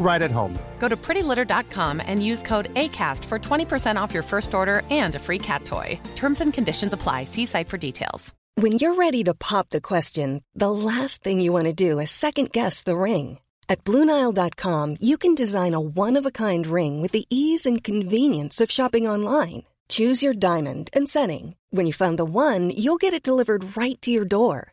[0.00, 0.58] right at home.
[0.80, 5.20] Go to prettylitter.com and use code ACAST for 20% off your first order and a
[5.20, 6.00] free cat toy.
[6.16, 7.24] Terms and conditions apply.
[7.24, 8.34] See site for details.
[8.56, 12.10] When you're ready to pop the question, the last thing you want to do is
[12.10, 13.38] second guess the ring.
[13.68, 17.82] At Bluenile.com, you can design a one of a kind ring with the ease and
[17.82, 19.62] convenience of shopping online.
[19.88, 21.54] Choose your diamond and setting.
[21.70, 24.72] When you find the one, you'll get it delivered right to your door.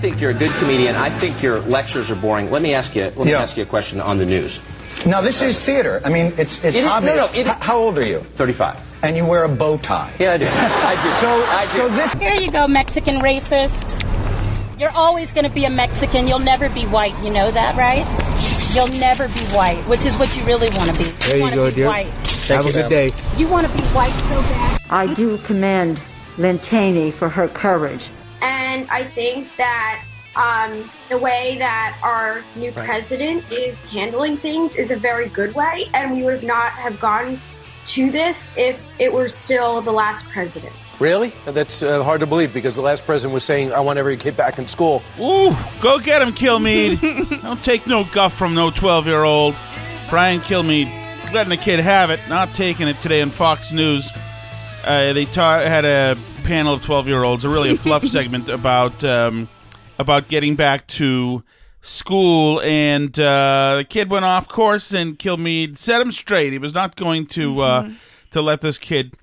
[0.00, 0.94] Think you're a good comedian.
[0.96, 2.50] I think your lectures are boring.
[2.50, 3.04] Let me ask you.
[3.04, 3.42] Let me Yeah.
[3.42, 4.60] ask you a question on the news.
[5.04, 6.00] Now this is theater.
[6.04, 7.16] I mean, it's it's It is- no, obvious.
[7.16, 8.24] no, it is- how old are you?
[8.36, 8.76] Thirty-five.
[9.02, 10.10] And you wear a bow tie.
[10.18, 10.46] Yeah, I do.
[10.46, 11.10] I do.
[11.20, 11.68] So, I do.
[11.78, 13.84] so this Here you go, Mexican racist.
[14.78, 16.26] You're always going to be a Mexican.
[16.28, 17.14] You'll never be white.
[17.24, 18.04] You know that, right?
[18.74, 21.04] You'll never be white, which is what you really want to be.
[21.04, 21.86] There you wanna go, be dear.
[21.86, 22.12] White.
[22.48, 23.10] Have a good day.
[23.38, 24.80] You want to be white so bad.
[24.90, 25.98] I do commend
[26.38, 28.08] Lynn Cheney for her courage.
[28.76, 30.04] And I think that
[30.36, 35.86] um, the way that our new president is handling things is a very good way,
[35.94, 37.40] and we would not have gone
[37.86, 40.74] to this if it were still the last president.
[40.98, 41.32] Really?
[41.46, 44.36] That's uh, hard to believe because the last president was saying, I want every kid
[44.36, 45.02] back in school.
[45.18, 47.40] Ooh, go get him, Kilmeade.
[47.42, 49.56] Don't take no guff from no 12 year old.
[50.10, 50.92] Brian Kilmeade
[51.32, 54.10] letting the kid have it, not taking it today on Fox News.
[54.84, 58.48] Uh, they ta- had a panel of 12 year olds, a really a fluff segment
[58.48, 59.48] about um,
[59.98, 61.42] about getting back to
[61.80, 66.52] school, and uh, the kid went off course, and Kilmeade set him straight.
[66.52, 67.90] He was not going to uh,
[68.30, 69.14] to let this kid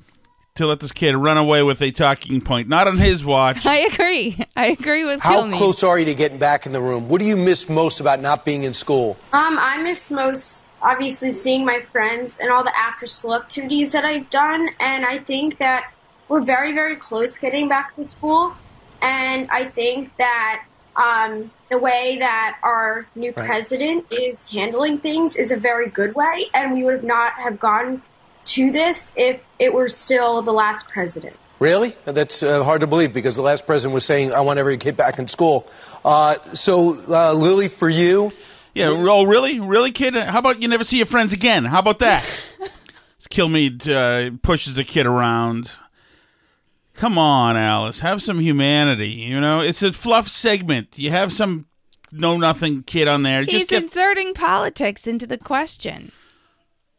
[0.55, 3.65] to let this kid run away with a talking point, not on his watch.
[3.65, 4.37] I agree.
[4.55, 5.53] I agree with How Kilmeade.
[5.53, 7.09] close are you to getting back in the room?
[7.09, 9.17] What do you miss most about not being in school?
[9.31, 14.05] Um, I miss most obviously seeing my friends and all the after school activities that
[14.05, 15.92] I've done, and I think that
[16.33, 18.55] we're very, very close getting back to school.
[19.03, 23.45] And I think that um, the way that our new Right.
[23.45, 27.59] president is handling things is a very good way, and we would have not have
[27.59, 28.01] gone
[28.45, 31.35] to this if it were still the last president.
[31.59, 31.95] Really?
[32.05, 34.97] That's uh, hard to believe because the last president was saying, I want every kid
[34.97, 35.67] back in school.
[36.03, 38.31] Uh, so, uh, Lily, for you,
[38.73, 39.59] Yeah, oh, really?
[39.59, 40.15] Really, kid?
[40.15, 41.63] How about you never see your friends again?
[41.63, 42.27] How about that?
[43.29, 45.77] Kilmeade uh, pushes the kid around.
[46.95, 48.01] Come on, Alice.
[48.01, 49.09] Have some humanity.
[49.09, 50.97] You know, it's a fluff segment.
[50.99, 51.65] You have some
[52.11, 53.41] know nothing kid on there.
[53.43, 56.11] He's Just get, inserting politics into the question.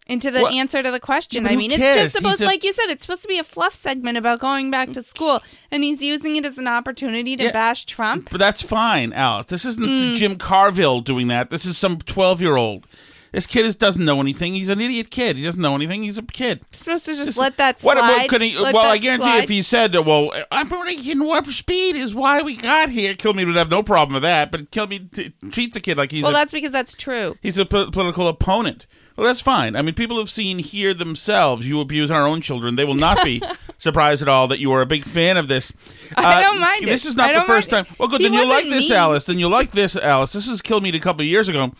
[0.06, 0.52] Into the What?
[0.52, 1.42] answer to the question.
[1.44, 1.96] Yeah, but I who mean, it's cares?
[1.96, 4.38] just supposed, He's a- like you said, it's supposed to be a fluff segment about
[4.40, 7.52] going back to school, and he's using it as an opportunity to Yeah.
[7.52, 8.28] bash Trump.
[8.30, 9.46] but that's fine, Alice.
[9.46, 10.16] This isn't Mm.
[10.16, 11.48] Jim Carville doing that.
[11.48, 12.86] This is some twelve-year-old.
[13.34, 14.54] This kid is, doesn't know anything.
[14.54, 15.36] He's an idiot kid.
[15.36, 16.04] He doesn't know anything.
[16.04, 16.60] He's a kid.
[16.70, 17.96] supposed to just This- let that slide.
[17.96, 18.56] what could he?
[18.56, 19.42] let well, that I guarantee slide.
[19.44, 23.70] if he said, "Well, operating warp speed is why we got here," Kilmeade would have
[23.70, 24.52] no problem with that.
[24.52, 27.36] But Kilmeade t- treats a kid like he's well, a, that's because that's true.
[27.42, 28.86] he's a po- political opponent.
[29.16, 29.74] Well, that's fine.
[29.76, 32.76] I mean, people have seen here themselves you abuse our own children.
[32.76, 33.40] They will not be
[33.78, 35.72] surprised at all that you are a big fan of this.
[36.16, 37.08] Uh, I don't mind This it.
[37.10, 37.94] is not I the don't first mind time.
[37.94, 37.98] it.
[38.00, 38.20] Well, good.
[38.20, 38.98] He then you'll like wasn't this, mean.
[38.98, 39.24] Alice.
[39.26, 40.32] Then you'll like this, Alice.
[40.32, 41.72] This is Kilmeade a couple of years ago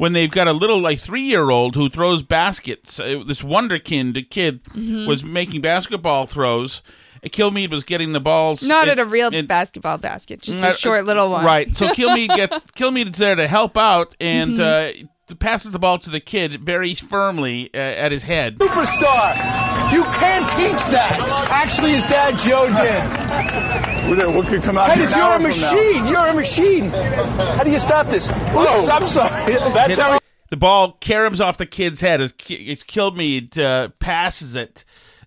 [0.00, 2.98] when they've got a little like three year old who throws baskets.
[2.98, 5.06] Uh, this wonderkind kid Mhm.
[5.06, 6.80] was making basketball throws.
[7.26, 8.62] Kilmeade was getting the balls.
[8.62, 11.44] Not in- at a real basketball basket, just a short little one.
[11.44, 11.76] Right.
[11.76, 15.04] So Kilmeade gets Kilmeade is there to help out, and Mhm.
[15.04, 15.06] uh,
[15.38, 18.58] passes the ball to the kid very firmly uh, at his head.
[18.58, 19.34] Superstar.
[19.92, 21.48] You can't teach that.
[21.50, 23.30] Actually, his dad Joe did.
[24.34, 26.06] What could come out Hey, here it's an you're a machine.
[26.06, 26.90] You're a machine.
[26.90, 28.28] How do you stop this?
[28.28, 29.52] Oops, I'm sorry.
[29.72, 30.18] That's how.
[30.48, 32.20] The ball caroms off the kid's head.
[32.20, 34.84] As it's killed me, it uh, passes it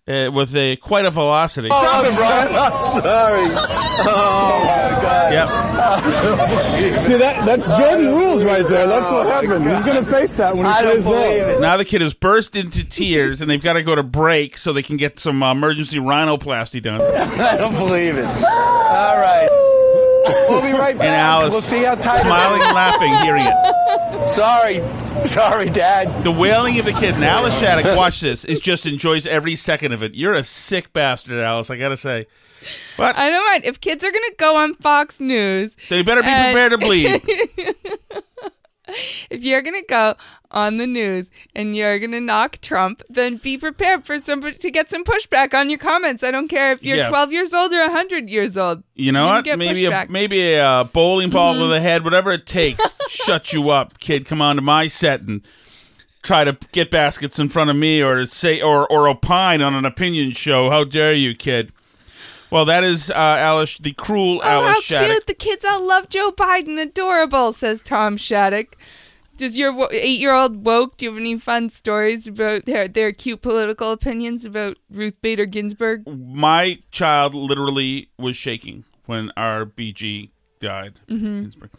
[0.07, 1.67] uh, with a quite a velocity.
[1.69, 2.55] Stop it, Brian.
[2.55, 3.49] I'm sorry.
[4.05, 5.33] Oh my God.
[5.33, 7.03] Yep.
[7.03, 7.45] See that?
[7.45, 8.87] That's Jordan rules right there.
[8.87, 9.69] That's what happened.
[9.69, 11.13] He's gonna face that when he I don't plays ball.
[11.13, 11.61] believe it.
[11.61, 14.73] Now the kid has burst into tears, and they've got to go to break so
[14.73, 17.01] they can get some uh, emergency rhinoplasty done.
[17.01, 18.25] I don't believe it.
[18.25, 19.47] All right.
[20.49, 21.05] We'll be right back.
[21.07, 22.19] And Alice We'll see how tight.
[22.21, 24.27] smiling and laughing, hearing it.
[24.27, 24.77] Sorry,
[25.25, 26.23] sorry, Dad.
[26.23, 27.15] The wailing of the kid.
[27.15, 30.15] And Alice Shattuck, watch this, is just enjoys every second of it.
[30.15, 31.69] You're a sick bastard, Alice.
[31.69, 32.27] I gotta say.
[32.97, 35.75] But I don't mind if kids are gonna go on Fox News.
[35.89, 37.21] they better be and- prepared to bleed.
[39.29, 40.15] if you're gonna go
[40.51, 44.89] on the news and you're gonna knock Trump, then be prepared for somebody to get
[44.89, 46.23] some pushback on your comments.
[46.23, 47.09] I don't care if you're Yeah.
[47.09, 48.83] 12 years old or 100 years old.
[48.95, 49.57] You know You what?
[49.59, 52.93] Maybe a maybe a uh, bowling ball to the head, whatever it takes.
[52.93, 54.25] to shut you up, kid.
[54.25, 55.41] Come on to my set and
[56.21, 59.85] try to get baskets in front of me, or say or or opine on an
[59.85, 60.69] opinion show.
[60.69, 61.71] How dare you, kid?
[62.53, 65.07] Well, that is uh, Alice, the cruel Oh, Alice how Shattuck.
[65.09, 65.25] cute!
[65.27, 66.79] The kids all love Joe Biden.
[66.79, 68.77] Adorable, says Tom Shattuck.
[69.35, 70.97] Does your wo- eight-year-old woke?
[70.97, 75.47] Do you have any fun stories about their their cute political opinions about Ruth Bader
[75.47, 76.07] Ginsburg?
[76.07, 80.29] My child literally was shaking when RBG
[80.59, 80.99] died.
[81.09, 81.41] Mhm.
[81.41, 81.71] Ginsburg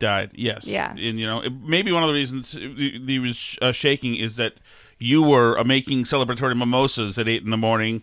[0.00, 0.32] died.
[0.34, 0.66] Yes.
[0.66, 0.90] Yeah.
[0.90, 4.34] And you know, it, maybe one of the reasons he he was uh, shaking is
[4.36, 4.54] that
[4.98, 8.02] you were uh, making celebratory mimosas at eight in the morning.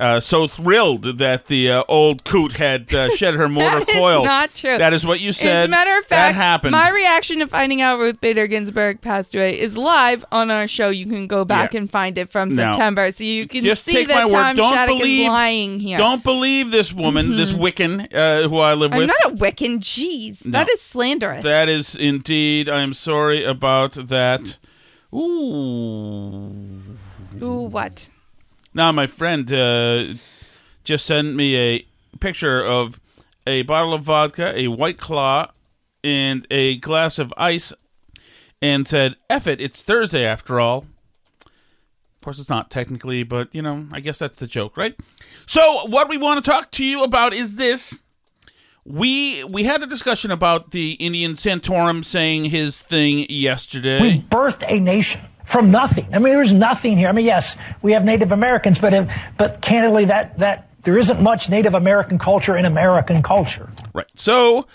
[0.00, 3.96] Uh, so thrilled that the uh, old coot had uh, shed her mortar That is
[3.96, 4.24] coil.
[4.24, 4.78] not true.
[4.78, 5.58] That is what you said.
[5.58, 6.72] As a matter of fact, that happened.
[6.72, 10.88] my reaction to finding out Ruth Bader Ginsburg passed away is live on our show.
[10.88, 11.80] You can go back Yeah.
[11.80, 12.56] and find it from.
[12.56, 14.42] September, so you can Just see take that my word.
[14.42, 15.98] Tom Don't Shattuck believe- is lying here.
[15.98, 17.60] Don't believe this woman, this Mhm.
[17.60, 19.08] Wiccan uh, who I live I'm with.
[19.08, 19.80] not a Wiccan.
[19.80, 20.52] Jeez, No.
[20.52, 21.42] that is slanderous.
[21.42, 22.68] That is indeed.
[22.70, 24.56] I am sorry about that.
[25.14, 26.80] Ooh.
[27.42, 28.08] Ooh, what?
[28.72, 30.14] Now, my friend uh,
[30.84, 31.86] just sent me a
[32.20, 33.00] picture of
[33.46, 35.50] a bottle of vodka, a White Claw,
[36.04, 37.72] and a glass of ice,
[38.62, 40.86] and said, F it, it's Thursday after all.
[41.40, 44.94] Of course, it's not technically, but, you know, I guess that's the joke, right?
[45.46, 47.98] So, what we want to talk to you about is this.
[48.86, 54.00] We we had a discussion about the Indian Santorum saying his thing yesterday.
[54.00, 55.20] We birthed a nation
[55.50, 56.06] from nothing.
[56.12, 57.08] I mean, there's nothing here.
[57.08, 61.48] I mean, yes, we have Native Americans, but but candidly, that that there isn't much
[61.48, 63.68] Native American culture in American culture.
[63.92, 64.06] Right.
[64.14, 64.66] So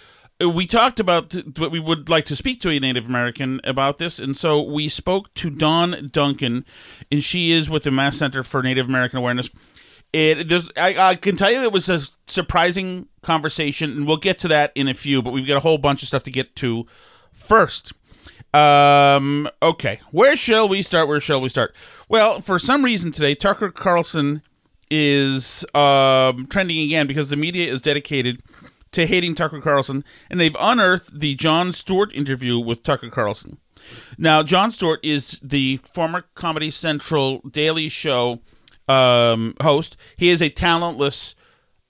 [0.42, 3.98] uh, we talked about what we would like to speak to a Native American about
[3.98, 6.66] this, and so we spoke to Dawn Duncan,
[7.12, 9.50] and she is with the Mass Center for Native American Awareness.
[10.14, 14.48] It, I, I can tell you it was a surprising conversation, and we'll get to
[14.50, 15.22] that in a few.
[15.22, 16.86] But we've got a whole bunch of stuff to get to
[17.34, 17.92] first.
[18.56, 21.10] Um, okay, where shall we start?
[21.10, 21.76] Where shall we start?
[22.08, 24.42] Well, for some reason today, Tucker Carlson
[24.90, 28.42] is um, trending again because the media is dedicated
[28.94, 33.58] to hating Tucker Carlson, and they've unearthed the Jon Stewart interview with Tucker Carlson.
[34.18, 38.40] Now, Jon Stewart is the former Comedy Central Daily Show
[38.88, 39.98] um, host.
[40.16, 41.36] He is a talentless,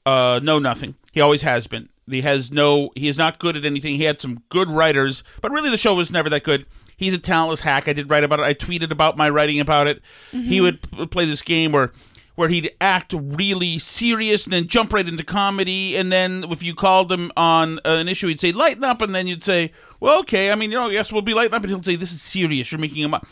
[0.07, 0.95] uh, know nothing.
[1.11, 1.89] He always has been.
[2.09, 2.91] He has no.
[2.95, 3.95] He is not good at anything.
[3.95, 6.65] He had some good writers, but really the show was never that good.
[6.97, 7.87] He's a talentless hack.
[7.87, 8.43] I did write about it.
[8.43, 10.01] I tweeted about my writing about it.
[10.31, 11.91] He would p- play this game where
[12.35, 15.95] where he'd act really serious and then jump right into comedy.
[15.95, 19.01] And then if you called him on uh, an issue, he'd say, lighten up.
[19.01, 19.71] And then you'd say,
[20.01, 20.51] well, okay.
[20.51, 21.63] I mean, you know, yes, we'll be lighten up.
[21.63, 22.71] And he'll say, this is serious.
[22.71, 23.25] You're making him up.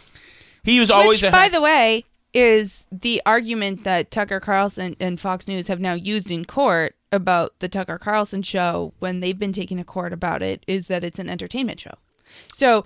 [0.64, 1.52] He was always Which, a by hack.
[1.52, 6.46] the way, is the argument that Tucker Carlson and Fox News have now used in
[6.46, 10.88] court about the Tucker Carlson show when they've been taken to court about it is
[10.88, 11.94] that it's an entertainment show.
[12.54, 12.86] So,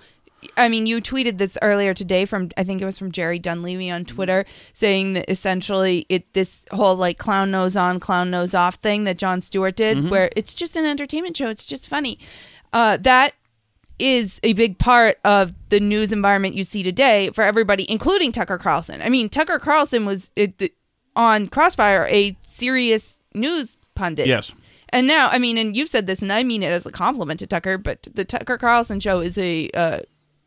[0.56, 3.90] I mean, you tweeted this earlier today from I think it was from Jerry Dunleavy
[3.90, 8.76] on Twitter saying that essentially it this whole like clown nose on, clown nose off
[8.76, 10.06] thing that Jon Stewart did, Mm-hmm.
[10.06, 10.10] Mhm.
[10.10, 11.48] where it's just an entertainment show.
[11.48, 12.18] It's just funny.
[12.72, 13.32] Uh, that
[13.98, 18.58] is a big part of the news environment you see today for everybody, including Tucker
[18.58, 19.00] Carlson.
[19.02, 20.72] I mean, Tucker Carlson was it, the,
[21.16, 24.26] on Crossfire a serious news pundit.
[24.26, 24.54] Yes.
[24.90, 27.40] And now, I mean, and you've said this, and I mean it as a compliment
[27.40, 29.98] to Tucker, but the Tucker Carlson show is a uh,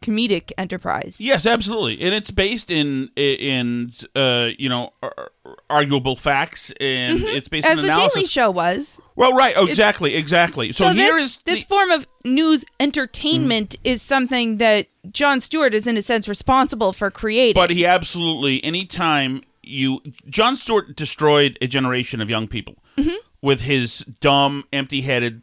[0.01, 1.17] comedic enterprise.
[1.19, 5.29] Yes, absolutely, and it's based in in uh, you know ar-
[5.69, 7.71] arguable facts, and it's based Mm-hmm.
[7.73, 8.13] As on the analysis.
[8.15, 8.99] Daily Show was.
[9.15, 10.71] Well, right, oh, exactly, exactly.
[10.71, 13.87] So, here this, is this form of news entertainment Mm-hmm.
[13.93, 17.59] is something that Jon Stewart is in a sense responsible for creating.
[17.61, 23.15] But he absolutely, anytime you, Jon Stewart destroyed a generation of young people Mhm.
[23.41, 25.41] With his dumb, empty-headed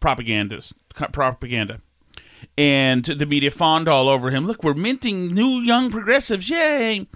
[0.00, 0.72] propagandas,
[1.12, 1.80] propaganda,
[2.56, 4.44] and the media fawned all over him.
[4.46, 7.06] Look, we're minting new young progressives, yay!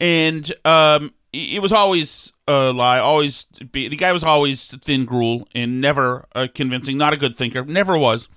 [0.00, 2.98] And um, it was always a lie.
[2.98, 6.98] Always, be, the guy was always thin gruel and never uh, convincing.
[6.98, 7.64] Not a good thinker.
[7.64, 8.28] Never was.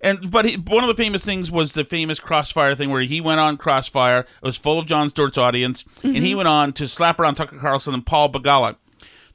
[0.00, 3.20] And but he, one of the famous things was the famous Crossfire thing where he
[3.20, 4.20] went on Crossfire.
[4.20, 6.36] It was full of Jon Stewart's audience, and he Mhm.
[6.38, 8.76] went on to slap around Tucker Carlson and Paul Begala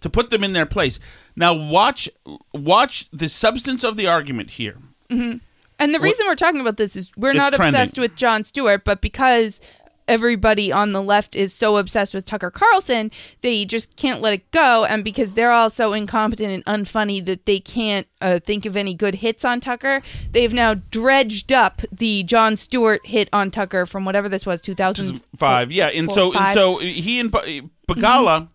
[0.02, 1.00] to put them in their place.
[1.36, 2.10] Now watch
[2.54, 4.78] watch the substance of the argument here.
[5.10, 5.34] hmm
[5.80, 7.80] And the reason we're talking about this is we're It's not trending.
[7.80, 9.62] obsessed with Jon Stewart, but because
[10.08, 13.12] everybody on the left is so obsessed with Tucker Carlson,
[13.42, 14.84] they just can't let it go.
[14.84, 18.94] And because they're all so incompetent and unfunny that they can't uh, think of any
[18.94, 24.04] good hits on Tucker, they've now dredged up the Jon Stewart hit on Tucker from
[24.04, 25.72] whatever this was, 2005.
[25.72, 28.50] Yeah, and so and so he and Ba- Begala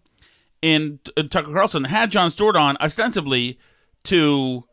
[0.62, 3.58] and uh, Tucker Carlson had Jon Stewart on ostensibly
[4.04, 4.64] to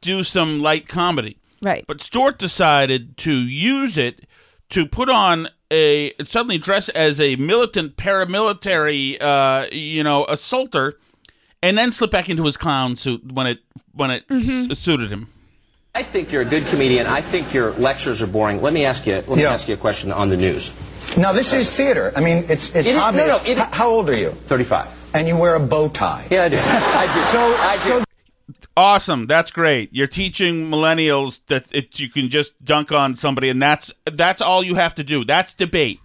[0.00, 1.38] do some light comedy.
[1.62, 1.84] Right.
[1.88, 4.26] But Stewart decided to use it
[4.70, 10.94] to put on a suddenly dress as a militant paramilitary uh you know assaulter
[11.62, 13.58] and then slip back into his clown suit when it
[13.92, 14.70] when it Mhm.
[14.70, 15.28] s- suited him.
[15.94, 17.06] I think you're a good comedian.
[17.06, 18.62] I think your lectures are boring.
[18.62, 19.14] Let me ask you.
[19.14, 19.52] Let me Yeah.
[19.52, 20.70] ask you a question on the news.
[21.16, 22.12] No, this is theater.
[22.14, 23.26] I mean, it's it's It is- no, obvious.
[23.28, 24.30] no, it is- H- How old are you?
[24.46, 24.88] Thirty-five.
[25.14, 26.26] And you wear a bow tie.
[26.30, 26.58] Yeah, I do.
[26.60, 27.20] I do.
[27.20, 28.00] So, I do.
[28.00, 28.04] so
[28.76, 29.92] Awesome, that's great.
[29.92, 34.62] You're teaching millennials that it, you can just dunk on somebody, and that's that's all
[34.62, 35.24] you have to do.
[35.24, 35.98] That's debate.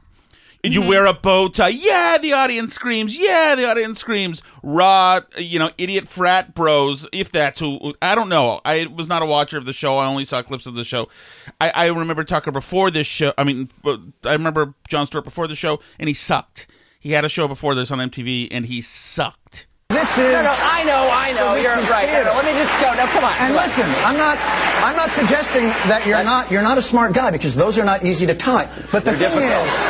[0.64, 0.90] You mm-hmm.
[0.90, 2.18] wear a bow tie, yeah.
[2.20, 3.54] The audience screams, yeah.
[3.56, 4.42] The audience screams.
[4.64, 7.08] Raw, you know, idiot frat bros.
[7.12, 8.60] If that's who, I don't know.
[8.66, 9.98] I was not a watcher of the show.
[9.98, 11.10] I only saw clips of the show.
[11.62, 13.34] I, I remember Tucker before this show.
[13.38, 16.66] I mean, I remember Jon Stewart before the show, and he sucked.
[17.04, 19.68] He had a show before this on MTV, and he sucked.
[19.90, 20.24] this is.
[20.24, 21.38] No, no, I know, I know.
[21.38, 22.08] So you're right.
[22.08, 22.24] theater.
[22.24, 22.94] No, no, let me just go.
[22.94, 23.32] No, come on.
[23.32, 23.64] And come on.
[23.66, 24.38] listen, I'm not,
[24.86, 28.06] I'm not suggesting that you're not, you're not a smart guy because those are not
[28.06, 28.70] easy to tie.
[28.90, 29.66] But the thing difficult.
[29.68, 29.84] is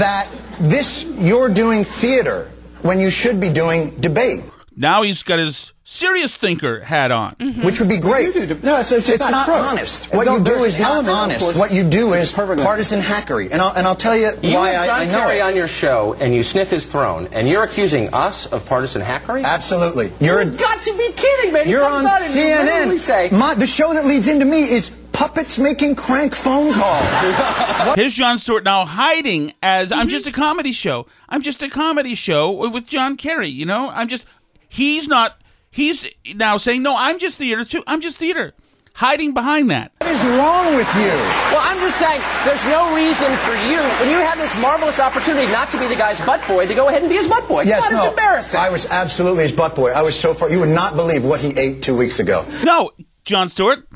[0.00, 0.26] that
[0.58, 4.42] this, you're doing theater when you should be doing debate.
[4.74, 7.36] Now he's got his serious thinker hat on.
[7.62, 8.34] Which would be great.
[8.64, 10.12] No, it's, it's, It's not, not honest.
[10.12, 11.58] What you don't- do there's is an not element, of honest.
[11.58, 13.50] What you do is partisan hackery.
[13.52, 15.42] And I'll, and I'll tell you You why have I, John I know Kerry it.
[15.42, 19.44] on your show, and you sniff his throne, and you're accusing us of partisan hackery?
[19.44, 20.12] Absolutely.
[20.20, 21.68] You're, You've got to be kidding, man.
[21.68, 22.98] You're on on and you CNN.
[22.98, 27.06] say, My, the show that leads into me is puppets making crank phone calls.
[27.96, 30.00] Here's Jon Stewart now hiding as Mm-hmm.
[30.00, 31.06] I'm just a comedy show.
[31.28, 33.48] I'm just a comedy show with John Kerry.
[33.48, 34.26] You know, I'm just.
[34.68, 35.40] He's not.
[35.76, 36.96] He's now saying no.
[36.96, 37.84] I'm just theater too.
[37.86, 38.54] I'm just theater.
[38.94, 39.92] Hiding behind that.
[39.98, 41.12] what is wrong with you?
[41.52, 45.52] Well, I'm just saying, there's no reason for you, when you have this marvelous opportunity
[45.52, 47.64] not to be the guy's butt boy, to go ahead and be his butt boy.
[47.64, 47.98] Yes, God, no.
[47.98, 48.58] it's embarrassing.
[48.58, 49.90] I was absolutely his butt boy.
[49.90, 50.50] I was so far.
[50.50, 52.46] You would not believe what he ate two weeks ago.
[52.64, 52.92] No,
[53.26, 53.86] Jon Stewart,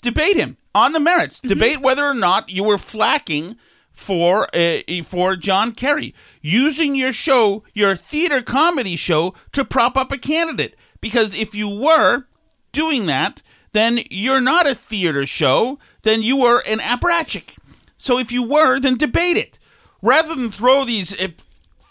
[0.00, 1.40] debate him on the merits.
[1.40, 1.48] Mm-hmm.
[1.48, 3.56] Debate whether or not you were flacking
[3.90, 10.10] for uh, for John Kerry using your show, your theater comedy show, to prop up
[10.12, 10.76] a candidate.
[11.00, 12.24] Because if you were
[12.72, 15.78] doing that, then you're not a theater show.
[16.02, 17.56] Then you were an apparatchik.
[17.96, 19.58] So if you were, then debate it
[20.02, 21.28] rather than throw these uh,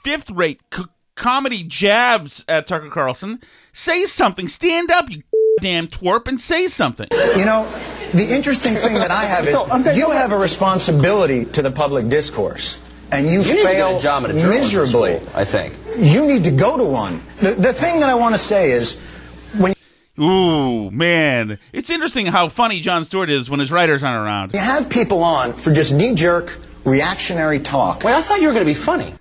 [0.03, 0.83] fifth-rate c-
[1.15, 3.41] comedy jabs at Tucker Carlson.
[3.73, 4.47] Say something.
[4.47, 5.23] Stand up, you
[5.61, 7.07] damn twerp, and say something.
[7.37, 7.67] You know,
[8.13, 11.71] the interesting thing that I have is So, I'm you have a responsibility to the
[11.71, 12.79] public discourse,
[13.11, 15.17] and you, you need to fail get a job at a miserably.
[15.19, 15.77] school, I think.
[15.97, 17.21] You need to go to one.
[17.37, 18.99] The, the thing that I want to say is
[19.57, 19.73] when
[20.19, 21.59] Ooh, man.
[21.73, 24.53] It's interesting how funny Jon Stewart is when his writers aren't around.
[24.53, 28.03] you have people on for just knee-jerk reactionary talk.
[28.03, 29.13] Wait, I thought you were going to be funny.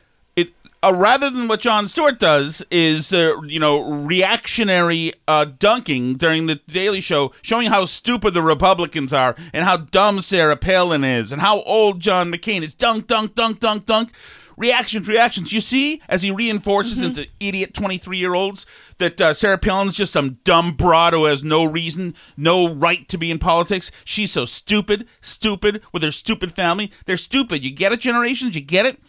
[0.84, 6.46] Uh, rather than what Jon Stewart does is uh, you know reactionary uh, dunking during
[6.46, 11.32] the Daily Show, showing how stupid the Republicans are and how dumb Sarah Palin is
[11.32, 12.74] and how old John McCain is.
[12.74, 14.12] Dunk, dunk, dunk, dunk, dunk.
[14.58, 15.54] Reactions, reactions.
[15.54, 18.66] You see, as he reinforces into idiot twenty-three-year-olds
[18.98, 23.16] that uh, Sarah Palin's just some dumb broad who has no reason, no right to
[23.16, 23.90] be in politics.
[24.04, 26.92] She's so stupid, stupid with her stupid family.
[27.06, 27.64] They're stupid.
[27.64, 28.54] You get it, generations.
[28.54, 29.00] You get it.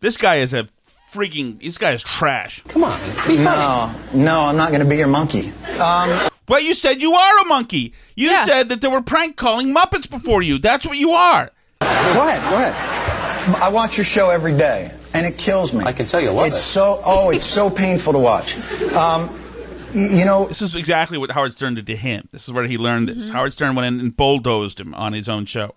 [0.00, 0.68] This guy is a
[1.14, 1.62] freaking.
[1.62, 2.62] This guy is trash.
[2.68, 3.36] Come on, be funny.
[3.38, 5.52] No, no, I'm not going to be your monkey.
[5.80, 7.94] Um, Well, you said you are a monkey.
[8.16, 8.44] You Yeah.
[8.44, 10.58] said that there were prank calling Muppets before you.
[10.58, 11.50] That's what you are.
[11.80, 13.62] Go ahead, go ahead.
[13.62, 15.84] I watch your show every day, and it kills me.
[15.84, 16.60] I can tell you love it's it.
[16.60, 18.56] so oh, it's so painful to watch.
[18.94, 19.30] Um,
[19.94, 22.28] you know, This is exactly what Howard Stern did to him.
[22.32, 23.26] This is where he learned this.
[23.26, 23.36] Mm-hmm.
[23.36, 25.74] Howard Stern went in and bulldozed him on his own show.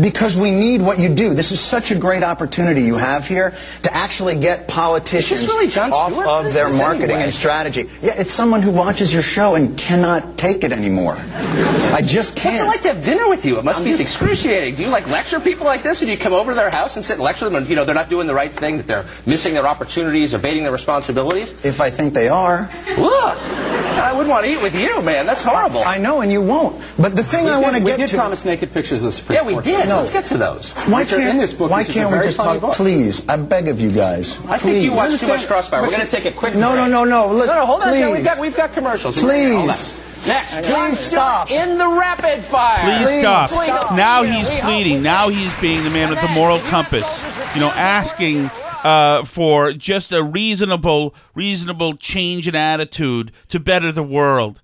[0.00, 1.34] Because we need what you do.
[1.34, 6.12] This is such a great opportunity you have here to actually get politicians really off
[6.46, 7.24] of their marketing anyway?
[7.24, 7.88] and strategy.
[8.02, 11.16] Yeah, it's someone who watches your show and cannot take it anymore.
[11.18, 12.54] I just can't.
[12.54, 13.58] What's it like to have dinner with you?
[13.58, 14.76] It must I'm be just- excruciating.
[14.76, 16.96] Do you like lecture people like this, or do you come over to their house
[16.96, 17.56] and sit and lecture them?
[17.56, 20.62] And you know they're not doing the right thing, that they're missing their opportunities, evading
[20.62, 21.52] their responsibilities.
[21.64, 22.70] If I think they are.
[22.96, 25.26] Look, I wouldn't want to eat with you, man.
[25.26, 25.82] That's horrible.
[25.84, 26.80] I know, and you won't.
[26.98, 27.92] But the thing We I did- want to get to.
[27.92, 28.16] We did to.
[28.16, 29.64] promise naked pictures of the Supreme Yeah, we Court.
[29.64, 29.79] did.
[29.88, 29.96] No.
[29.96, 30.72] Let's get to those.
[30.86, 32.70] Why Which can't, in this book, why which is a can't we just funny talk?
[32.70, 32.76] book.
[32.76, 34.40] Please, I beg of you guys.
[34.46, 35.82] I think you watch too much Crossfire.
[35.82, 36.88] We're going to take a quick No, break.
[36.90, 37.34] no, no, no.
[37.34, 37.88] Look, no, no, hold on.
[37.88, 38.00] please.
[38.00, 38.12] Sam.
[38.12, 39.22] We've got we've got commercials.
[39.22, 39.76] We're gonna- hold on.
[39.76, 40.26] Please.
[40.26, 41.50] Next, Please Jon Stewart stop.
[41.50, 42.84] in the rapid fire.
[42.84, 43.48] Please, stop.
[43.48, 43.96] Please.
[43.96, 45.02] Now he's pleading.
[45.02, 47.24] Now he's being the man with the moral compass.
[47.54, 48.50] You know, asking
[48.84, 54.60] uh, for just a reasonable, reasonable change in attitude to better the world.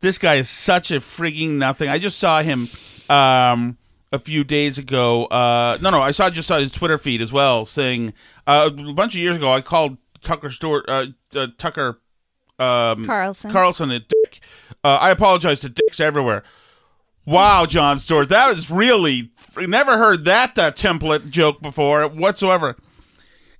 [0.00, 1.88] This guy is such a frigging nothing.
[1.88, 2.68] I just saw him
[3.08, 3.76] um,
[4.12, 5.24] a few days ago.
[5.26, 8.12] Uh, no, no, I saw just saw his Twitter feed as well, saying
[8.46, 9.50] uh, a bunch of years ago.
[9.50, 12.00] I called Tucker Stewart, uh, uh, Tucker
[12.58, 13.50] um, Carlson.
[13.50, 14.40] Carlson a dick.
[14.84, 16.42] Uh, I apologize to dicks everywhere.
[17.24, 22.76] Wow, Jon Stewart, that was really never heard that uh, template joke before whatsoever.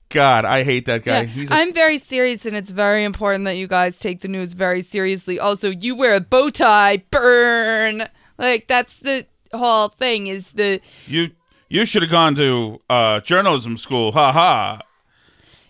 [0.08, 1.20] God, I hate that guy.
[1.20, 4.28] Yeah, He's a, I'm very serious, and it's very important that you guys take the
[4.28, 5.38] news very seriously.
[5.38, 8.02] Also, you wear a bow tie, burn.
[8.36, 10.26] Like that's the whole thing.
[10.26, 11.30] Is the you
[11.68, 14.12] you should have gone to uh, journalism school.
[14.12, 14.80] Ha ha.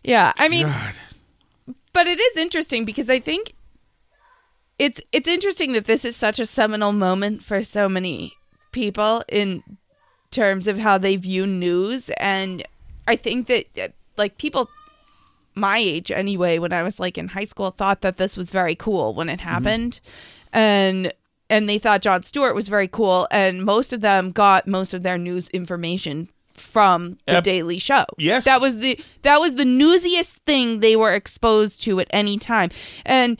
[0.02, 0.32] yeah.
[0.36, 0.72] I mean,
[1.92, 3.54] but it is interesting because I think
[4.78, 8.34] it's it's interesting that this is such a seminal moment for so many
[8.72, 9.62] people in
[10.30, 12.62] terms of how they view news, and
[13.06, 14.68] I think that uh, like people
[15.54, 18.74] my age anyway when i was like in high school thought that this was very
[18.74, 19.48] cool when it Mm-hmm.
[19.50, 20.00] happened
[20.50, 21.12] and
[21.52, 25.02] and they thought jon stewart was very cool and most of them got most of
[25.04, 27.44] their news information from the Yep.
[27.44, 28.44] daily show Yes.
[28.44, 32.70] that was the that was the newsiest thing they were exposed to at any time
[33.06, 33.38] and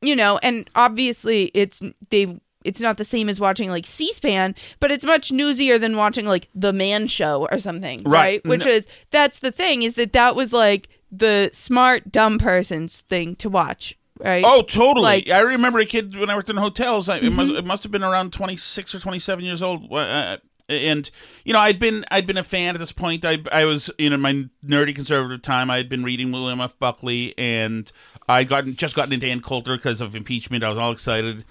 [0.00, 4.90] you know and obviously it's they it's not the same as watching like c-span but
[4.90, 8.12] it's much newsier than watching like the man show or something Right.
[8.42, 12.38] right, which No- is that's the thing is that that was like the smart dumb
[12.38, 15.04] person's thing to watch right Oh, totally.
[15.04, 17.08] Like- I remember a kid when I worked in hotels.
[17.08, 17.58] I, it, must, Mhm.
[17.58, 19.92] it must have been around twenty six or twenty seven years old.
[19.92, 20.36] Uh,
[20.68, 21.10] and
[21.44, 23.24] you know, I'd been I'd been a fan at this point.
[23.24, 25.70] I I was you know, my nerdy conservative time.
[25.70, 26.78] I had been reading William F.
[26.78, 27.90] Buckley, and
[28.28, 30.62] I gotten just gotten into Ann Coulter because of impeachment.
[30.64, 31.44] I was all excited,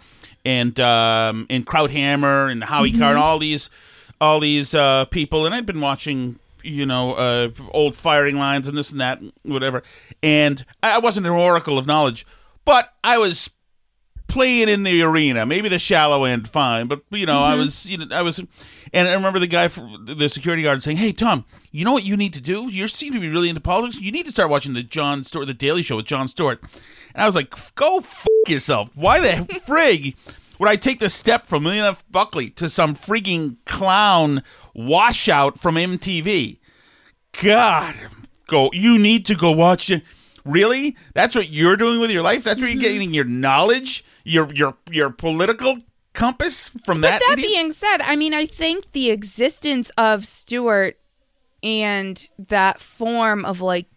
[0.45, 3.69] and um, and Krauthammer and Howie Carr and all these
[4.19, 8.77] all these uh, people, and I'd been watching you know uh, old firing lines and
[8.77, 9.83] this and that, whatever.
[10.23, 12.25] And I wasn't an oracle of knowledge,
[12.65, 13.49] but I was
[14.27, 15.45] playing in the arena.
[15.45, 17.57] Maybe the shallow end, fine, but you know, I Mhm.
[17.57, 18.39] was, you know, I was,
[18.93, 22.05] and I remember the guy, from the security guard, saying, "Hey, Tom, you know what
[22.05, 22.69] you need to do?
[22.71, 24.01] You seem to be really into politics.
[24.01, 26.61] You need to start watching the Jon Stewart, the Daily Show with Jon Stewart."
[27.13, 28.89] And I was like, "Go f- yourself!
[28.95, 30.15] Why the frig?"
[30.59, 32.05] Would I take the step from William F.
[32.11, 34.43] Buckley to some frigging clown
[34.75, 36.59] washout from MTV?
[37.41, 37.95] God,
[38.47, 38.69] go!
[38.71, 40.03] You need to go watch it.
[40.45, 40.95] Really?
[41.13, 42.43] That's what you're doing with your life?
[42.43, 42.93] That's where you're mm-hmm.
[42.93, 45.77] getting your knowledge, your your your political
[46.13, 47.21] compass from that?
[47.21, 47.47] But that idiot?
[47.47, 50.97] being said, I mean, I think the existence of Stewart
[51.63, 53.87] and that form of like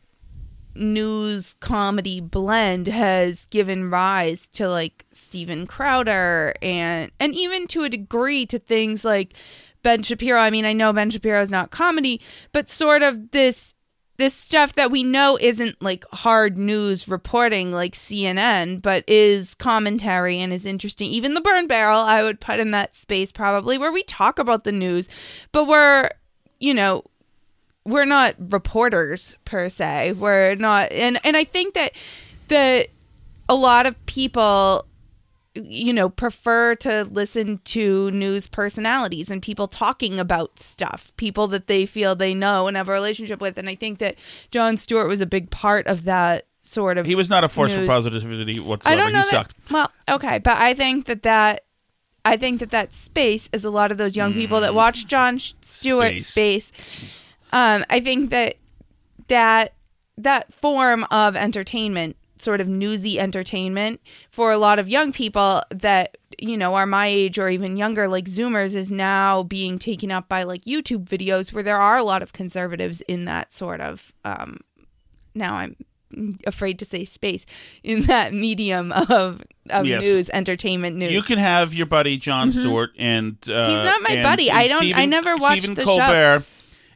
[0.76, 7.88] news comedy blend has given rise to like Steven Crowder and and even to a
[7.88, 9.35] degree to things like
[9.83, 10.40] Ben Shapiro.
[10.40, 12.20] I mean, I know Ben Shapiro is not comedy,
[12.52, 13.76] but sort of this
[14.16, 20.38] this stuff that we know isn't like hard news reporting like CNN, but is commentary
[20.38, 21.11] and is interesting.
[21.11, 24.64] Even the Burn Barrel, I would put in that space probably where we talk about
[24.64, 25.09] the news,
[25.50, 26.11] but we're,
[26.61, 27.03] you know,
[27.85, 30.12] we're not reporters per se.
[30.12, 31.92] We're not, and and I think that
[32.48, 32.88] that
[33.48, 34.87] a lot of people
[35.54, 41.68] you know prefer to listen to news personalities and people talking about stuff people that
[41.68, 44.16] they feel they know and have a relationship with and i think that
[44.50, 47.74] jon stewart was a big part of that sort of He was not a force
[47.74, 49.00] for positivity whatsoever.
[49.00, 49.54] i don't know he that, sucked.
[49.70, 51.64] well okay but i think that that
[52.24, 55.38] i think that that space is a lot of those young people that watch jon
[55.38, 56.66] stewart Space.
[56.72, 58.56] space um i think that
[59.28, 59.74] that
[60.16, 66.16] that form of entertainment sort of newsy entertainment for a lot of young people that
[66.38, 70.28] you know are my age or even younger like zoomers is now being taken up
[70.28, 74.12] by like youtube videos where there are a lot of conservatives in that sort of
[74.24, 74.59] um
[75.35, 75.76] now i'm
[76.46, 77.46] afraid to say space
[77.83, 80.02] in that medium of of Yes.
[80.02, 82.61] news entertainment news You can have your buddy Jon Mhm.
[82.61, 84.50] Stewart and uh, He's not my and- buddy.
[84.50, 85.96] and I don't- I never watched Stephen the show.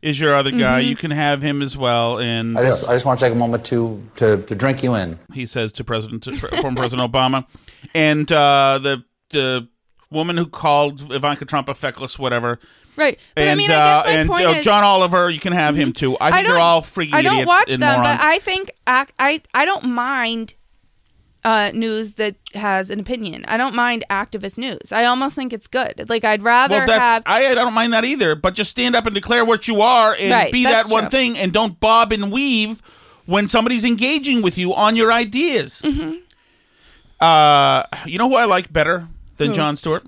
[0.00, 0.82] Colbert is your other guy.
[0.82, 0.88] Mhm.
[0.88, 2.18] You can have him as well.
[2.18, 4.94] And I just, I just want to take a moment to, to, to drink you
[4.94, 5.18] in.
[5.34, 7.46] he says to President to former President Obama,
[7.94, 9.68] and uh, the the
[10.10, 12.58] woman who called Ivanka Trump a feckless whatever.
[12.96, 13.18] Right.
[13.36, 14.62] But and I mean, I uh, guess my and point uh, is- Mm-hmm.
[14.62, 16.16] John Oliver, you can have him too.
[16.20, 18.18] I think they're don't- all freaking I don't idiots watch and them, morons.
[18.18, 20.54] but I think I I I don't mind
[21.48, 23.42] uh, news that has an opinion.
[23.48, 24.92] I don't mind activist news.
[24.92, 26.04] I almost think it's good.
[26.08, 27.22] Like I'd rather well, that's have.
[27.24, 28.34] I, I don't mind that either.
[28.34, 31.10] But just stand up and declare what you are and Right, be that one true.
[31.10, 32.82] thing, and don't bob and weave
[33.24, 35.80] when somebody's engaging with you on your ideas.
[35.82, 36.16] Mm-hmm.
[37.20, 39.08] Uh, you know who I like better
[39.38, 39.54] than Who?
[39.54, 40.04] Jon Stewart?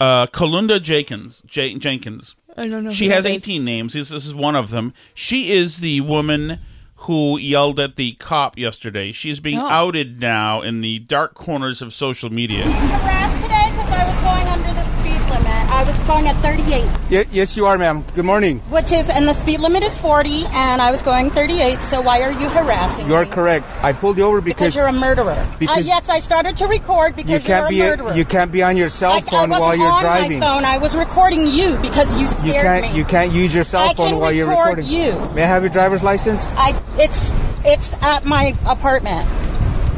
[0.00, 1.42] Uh, Kalunda Jenkins.
[1.46, 2.36] J- Jenkins.
[2.56, 2.90] I don't know.
[2.90, 3.36] She has that is.
[3.36, 3.92] 18 names.
[3.92, 4.94] This, this is one of them.
[5.14, 6.58] She is the woman
[7.00, 9.12] who yelled at the cop yesterday.
[9.12, 9.68] She is being Oh.
[9.68, 12.64] outed now in the dark corners of social media.
[12.64, 15.65] harassed today because I was going under the speed limit.
[15.76, 18.02] I was going at 38, Ye- yes, you are, ma'am.
[18.14, 18.60] Good morning.
[18.70, 21.80] which is, and the speed limit is 40, and I was going 38.
[21.82, 23.30] So why are you harassing You're me?
[23.30, 23.66] correct.
[23.82, 25.36] I pulled you over Because because, you're a murderer.
[25.68, 28.16] Uh, yes, I started to record because you can't you're be a murderer.
[28.16, 30.38] you can't be on your cell I, I phone wasn't while you're on driving.
[30.38, 30.64] my phone.
[30.64, 32.98] I was recording you because you scared You can't me.
[32.98, 34.90] you can't use your cell phone while you're record recording.
[34.90, 35.12] you.
[35.34, 36.42] May I have your driver's license?
[36.56, 37.30] I it's
[37.66, 39.28] it's at my apartment.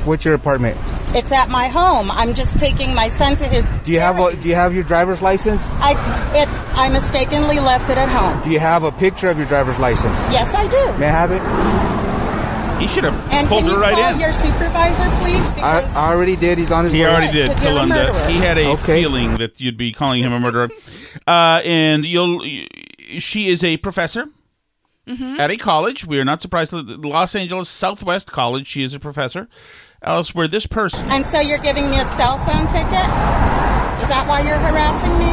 [0.04, 0.76] What's your apartment?
[1.14, 2.10] It's at my home.
[2.10, 3.66] I'm just taking my son to his.
[3.84, 5.68] Do you have a Do you have your driver's license?
[5.74, 5.92] I
[6.34, 8.40] it I mistakenly left it at home.
[8.42, 10.14] Do you have a picture of your driver's license?
[10.30, 10.98] Yes, I do.
[10.98, 11.42] May I have it?
[12.80, 14.20] He should have And pulled can you her right call in.
[14.20, 15.44] your supervisor, please?
[15.60, 16.58] I, I already did.
[16.58, 17.06] He's on his He way.
[17.08, 18.26] already did, Because Kalunda.
[18.28, 19.00] He had a Okay.
[19.02, 20.68] feeling that you'd be calling him a murderer.
[21.26, 22.42] Uh, and you'll.
[23.18, 24.26] She is a professor
[25.08, 25.40] Mm-hmm.
[25.40, 26.06] at a college.
[26.06, 26.72] We are not surprised.
[26.74, 28.66] Los Angeles Southwest College.
[28.66, 29.48] She is a professor.
[30.02, 31.10] Alice, where this person.
[31.10, 33.08] and so you're giving me a cell phone ticket?
[33.98, 35.26] Is that why you're harassing me?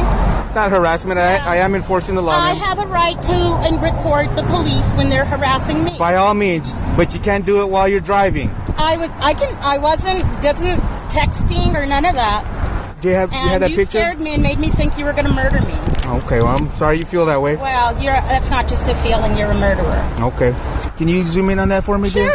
[0.56, 1.20] Not harassment.
[1.20, 2.32] I, I am enforcing the law.
[2.32, 2.56] I ma'am.
[2.56, 3.32] have a right to
[3.68, 5.96] and record the police when they're harassing me.
[5.98, 8.50] By all means, but you can't do it while you're driving.
[8.76, 12.42] I was I can I wasn't doesn't texting or none of that.
[13.02, 13.98] Do you have Do you have And that you picture?
[13.98, 15.74] You scared me and made me think you were going to murder me.
[16.24, 17.54] Okay, well, I'm sorry you feel that way.
[17.56, 19.36] Well, you're that's not just a feeling.
[19.36, 20.16] You're a murderer.
[20.20, 20.56] Okay.
[20.96, 22.32] Can you zoom in on that for me, dear?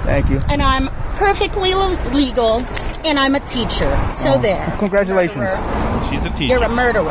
[0.00, 0.04] Sure.
[0.06, 0.40] Thank you.
[0.48, 1.74] And I'm perfectly
[2.12, 2.58] legal,
[3.04, 3.94] and I'm a teacher.
[4.14, 4.74] So Oh, there.
[4.78, 5.48] Congratulations.
[6.10, 6.54] She's a teacher.
[6.54, 7.10] You're a murderer.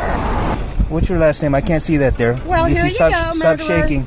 [0.88, 1.54] What's your last name?
[1.54, 2.38] I can't see that there.
[2.46, 4.06] Well, If here you stop, go, Stop shaking.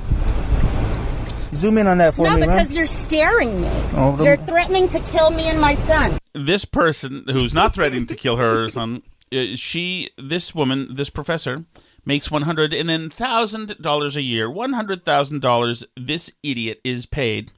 [1.55, 2.49] Zoom in on that for no, me, ma'am.
[2.49, 3.69] because you're scaring me.
[3.95, 6.17] Oh, the- You're threatening to kill me and my son.
[6.33, 11.09] this person who's not threatening to kill her or son, uh, she, this woman, this
[11.11, 11.63] professor,
[12.05, 14.49] makes one hundred and then thousand dollars a year.
[14.49, 15.85] One hundred thousand dollars.
[15.95, 17.51] This idiot is paid.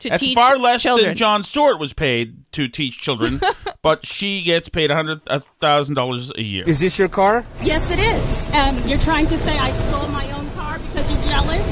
[0.00, 1.08] To That's teach far less children.
[1.08, 3.40] than Jon Stewart was paid to teach children,
[3.82, 5.22] but she gets paid a hundred
[5.60, 6.62] thousand dollars a year.
[6.68, 7.44] Is this your car?
[7.62, 8.50] Yes, it is.
[8.52, 11.66] And you're trying to say I stole my own car because you're jealous.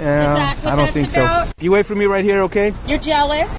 [0.00, 1.46] Yeah, that what I don't that's think about?
[1.46, 1.52] so.
[1.60, 2.74] You wait for me right here, okay?
[2.86, 3.56] You're jealous.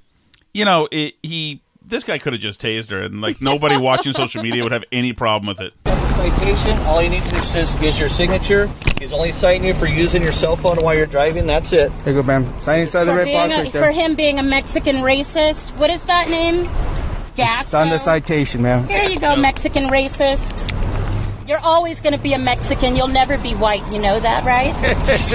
[0.53, 1.61] You know, it, he.
[1.89, 4.83] This guy could have just tased her, and like nobody watching social media would have
[4.91, 5.73] any problem with it.
[5.85, 6.77] citation.
[6.85, 8.69] All you need to do is, is your signature.
[8.99, 11.47] He's only citing you for using your cell phone while you're driving.
[11.47, 11.91] That's it.
[11.91, 12.45] Here you go, ma'am.
[12.61, 15.75] Sign inside the For, red being box a, right for him being a Mexican racist.
[15.77, 16.65] What is that name?
[17.35, 17.65] Gas.
[17.65, 18.87] It's on the citation, ma'am.
[18.87, 20.75] Here you go, Mexican racist.
[21.47, 22.97] You're always going to be a Mexican.
[22.97, 23.81] You'll never be white.
[23.91, 24.75] You know that, right?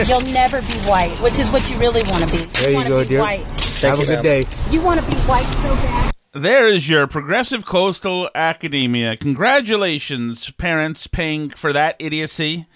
[0.08, 2.44] You'll never be white, which is what you really want to be.
[2.44, 3.20] There you go, be dear.
[3.22, 3.46] White.
[3.80, 4.44] Have a good day.
[4.70, 6.13] You want to be white so bad.
[6.34, 9.16] There is your Progressive Coastal Academia.
[9.16, 12.66] Congratulations, parents, paying for that idiocy.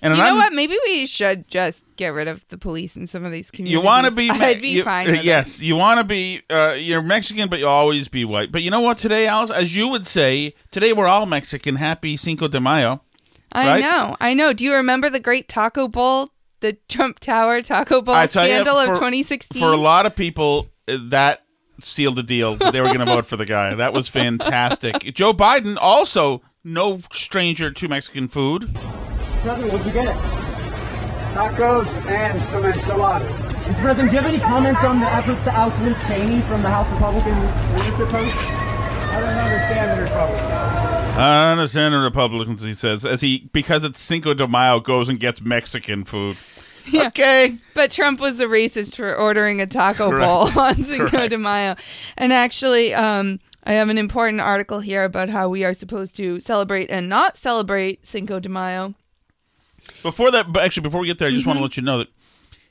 [0.00, 0.52] And you know un- what?
[0.52, 3.76] Maybe we should just get rid of the police in some of these communities.
[3.76, 4.30] You want to be?
[4.32, 5.18] I'd be you- fine.
[5.24, 6.42] Yes, you want to be.
[6.48, 8.52] Uh, you're Mexican, but you'll always be white.
[8.52, 8.98] But you know what?
[8.98, 11.74] Today, Alice, as you would say, today we're all Mexican.
[11.74, 13.02] Happy Cinco de Mayo.
[13.50, 14.16] I know.
[14.20, 14.52] I know.
[14.52, 16.28] Do you remember the Great Taco Bowl,
[16.60, 19.60] the Trump Tower Taco Bowl tell you, scandal for- of 2016?
[19.60, 21.42] For a lot of people, uh, that
[21.80, 22.56] sealed the deal.
[22.56, 23.74] They were going to vote for the guy.
[23.74, 25.02] That was fantastic.
[25.14, 28.74] Joe Biden also no stranger to Mexican food.
[29.42, 30.16] President, what'd you get?
[31.34, 33.30] Tacos and some enchiladas.
[33.30, 33.80] Mr.
[33.80, 36.70] President, do you have any comments on the efforts to oust Liz Cheney from the
[36.70, 37.38] House Republican
[37.74, 38.34] leadership post?
[39.10, 41.18] I don't understand the Republicans.
[41.18, 45.18] I understand the Republicans, he says, as he because it's Cinco de Mayo goes and
[45.20, 46.36] gets Mexican food.
[46.92, 47.08] Yeah.
[47.08, 47.56] Okay.
[47.74, 50.54] But Trump was a racist for ordering a taco Correct.
[50.54, 51.30] bowl on Cinco Correct.
[51.30, 51.76] de Mayo.
[52.16, 56.40] And actually, um, I have an important article here about how we are supposed to
[56.40, 58.94] celebrate and not celebrate Cinco de Mayo.
[60.02, 61.98] Before that, but actually, before we get there, I just want to let you know
[61.98, 62.08] that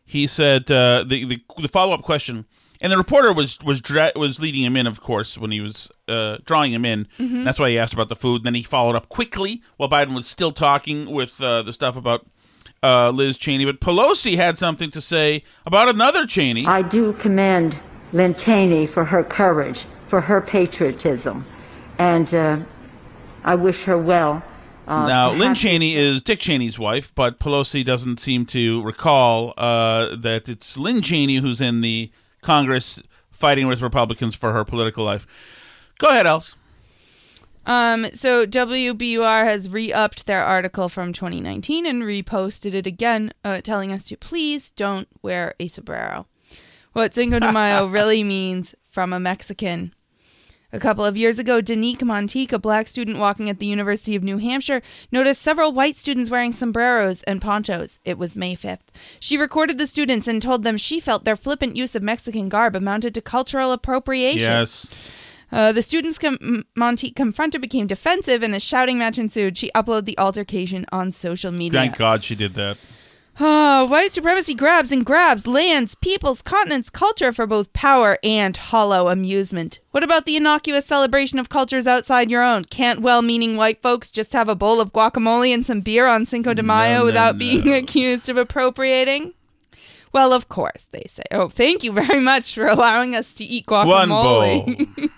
[0.05, 2.45] he said uh, the the, the follow up question,
[2.81, 5.89] and the reporter was was dra- was leading him in, of course, when he was
[6.07, 7.07] uh, drawing him in.
[7.19, 7.43] Mhm.
[7.43, 8.43] That's why he asked about the food.
[8.43, 12.25] Then he followed up quickly while Biden was still talking with uh, the stuff about
[12.83, 13.65] uh, Liz Cheney.
[13.65, 16.65] But Pelosi had something to say about another Cheney.
[16.65, 17.77] I do commend
[18.13, 21.45] Lynn Cheney for her courage, for her patriotism,
[21.97, 22.59] and uh,
[23.43, 24.43] I wish her well.
[24.87, 30.15] Uh, now, Lynn Cheney is Dick Cheney's wife, but Pelosi doesn't seem to recall uh,
[30.15, 32.09] that it's Lynn Cheney who's in the
[32.41, 35.27] Congress fighting with Republicans for her political life.
[35.97, 36.55] Go ahead, Els.
[37.67, 43.91] Um, so WBUR has re-upped their article from 2019 and reposted it again, uh, telling
[43.91, 46.27] us to please don't wear a sombrero.
[46.93, 49.93] What Cinco de Mayo really means from a Mexican.
[50.73, 54.23] A couple of years ago, Danique Montique, a black student walking at the University of
[54.23, 57.99] New Hampshire, noticed several white students wearing sombreros and ponchos.
[58.05, 58.79] It was May 5th.
[59.19, 62.75] She recorded the students and told them she felt their flippant use of Mexican garb
[62.75, 64.39] amounted to cultural appropriation.
[64.39, 65.26] Yes.
[65.51, 69.57] Uh, the students com- M- Montique confronted became defensive, and a shouting match ensued.
[69.57, 71.79] She uploaded the altercation on social media.
[71.79, 72.77] Thank God she did that.
[73.39, 79.09] Ah, white supremacy grabs and grabs lands, peoples, continents, culture for both power and hollow
[79.09, 79.77] amusement.
[79.91, 82.65] What about the innocuous celebration of cultures outside your own?
[82.65, 86.25] Can't well meaning white folks just have a bowl of guacamole and some beer on
[86.25, 89.33] Cinco de Mayo no, without being accused of appropriating?
[90.11, 91.21] Well, of course, they say.
[91.31, 93.85] Oh, thank you very much for allowing us to eat guacamole.
[93.87, 95.09] One guacamole.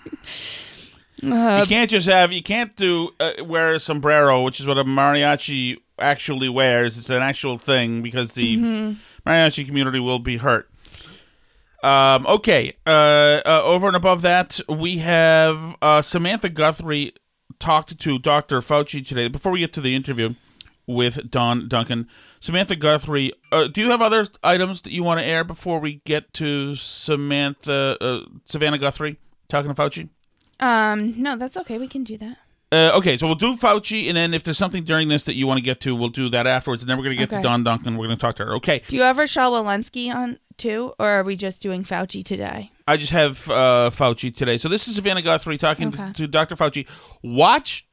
[1.22, 4.78] Uh, you can't just have you can't do uh, wear a sombrero, which is what
[4.78, 6.96] a mariachi actually wears.
[6.96, 8.96] It's an actual thing because the Mhm.
[9.26, 10.70] mariachi community will be hurt.
[11.82, 12.90] Um, okay, uh,
[13.44, 17.12] uh, over and above that, we have uh, Samantha Guthrie
[17.58, 18.60] talked to Dr.
[18.60, 19.28] Fauci today.
[19.28, 20.34] Before we get to the interview
[20.86, 22.06] with Dawn Duncan,
[22.40, 26.00] Samantha Guthrie, uh, do you have other items that you want to air before we
[26.06, 29.16] get to Samantha uh, Savannah Guthrie
[29.50, 30.08] talking to Fauci?
[30.60, 31.78] um, no, that's okay.
[31.78, 32.36] We can do that.
[32.72, 35.44] Uh, okay, so we'll do Fauci, and then if there's something during this that you
[35.46, 37.42] want to get to, we'll do that afterwards, and then we're going to get Okay.
[37.42, 37.96] to Dawn Duncan.
[37.96, 38.54] We're going to talk to her.
[38.56, 42.70] Okay, Do you ever Rochelle Walensky on too, or are we just doing Fauci today?
[42.86, 44.56] I just have uh, Fauci today.
[44.56, 46.06] So this is Savannah Guthrie talking Okay.
[46.08, 46.54] to, to Dr.
[46.54, 46.86] Fauci.
[47.24, 47.86] Watch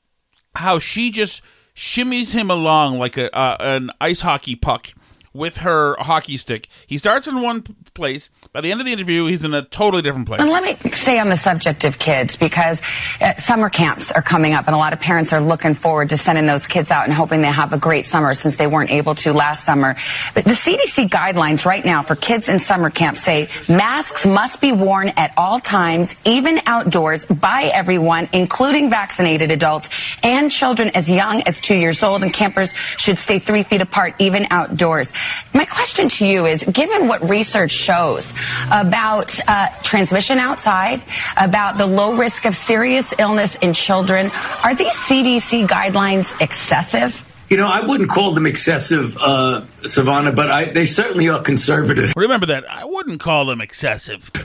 [0.56, 1.42] how she just
[1.76, 4.90] shimmies him along like a uh, an ice hockey puck
[5.34, 6.68] with her hockey stick.
[6.86, 7.64] He starts in one
[7.96, 8.30] place.
[8.58, 10.42] By the end of the interview, he's in a totally different place.
[10.42, 12.82] And let me stay on the subject of kids because
[13.22, 16.18] uh, summer camps are coming up and a lot of parents are looking forward to
[16.18, 19.14] sending those kids out and hoping they have a great summer since they weren't able
[19.14, 19.96] to last summer.
[20.34, 24.72] But the CDC guidelines right now for kids in summer camp say masks must be
[24.72, 29.88] worn at all times, even outdoors by everyone, including vaccinated adults
[30.24, 34.16] and children as young as two years old and campers should stay three feet apart
[34.18, 35.14] even outdoors.
[35.54, 38.34] My question to you is, given what research shows
[38.72, 41.02] about uh, transmission outside,
[41.36, 44.32] about the low risk of serious illness in children,
[44.64, 47.24] are these CDC guidelines excessive?
[47.50, 52.14] You know, I wouldn't call them excessive, uh, Savannah, but I, they certainly are conservative.
[52.18, 52.70] Remember that.
[52.70, 54.32] I wouldn't call them excessive.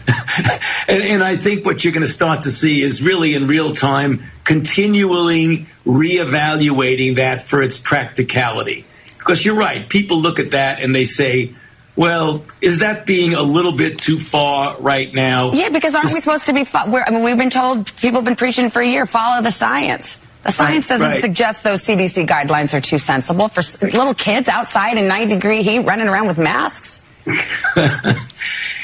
[0.89, 3.73] And, and I think what you're going to start to see is really in real
[3.73, 8.87] time, continually reevaluating that for its practicality.
[9.19, 11.53] Because you're right, people look at that and they say,
[11.97, 15.53] well, is that being a little bit too far right now?
[15.53, 16.67] Yeah, because aren't we supposed to be?
[16.73, 19.07] I mean, we've been told people have been preaching for a year.
[19.07, 20.19] Follow the science.
[20.45, 21.21] The science doesn't right.
[21.21, 25.81] suggest those CDC guidelines are too sensible for little kids outside in 90 degree heat
[25.81, 27.01] running around with masks.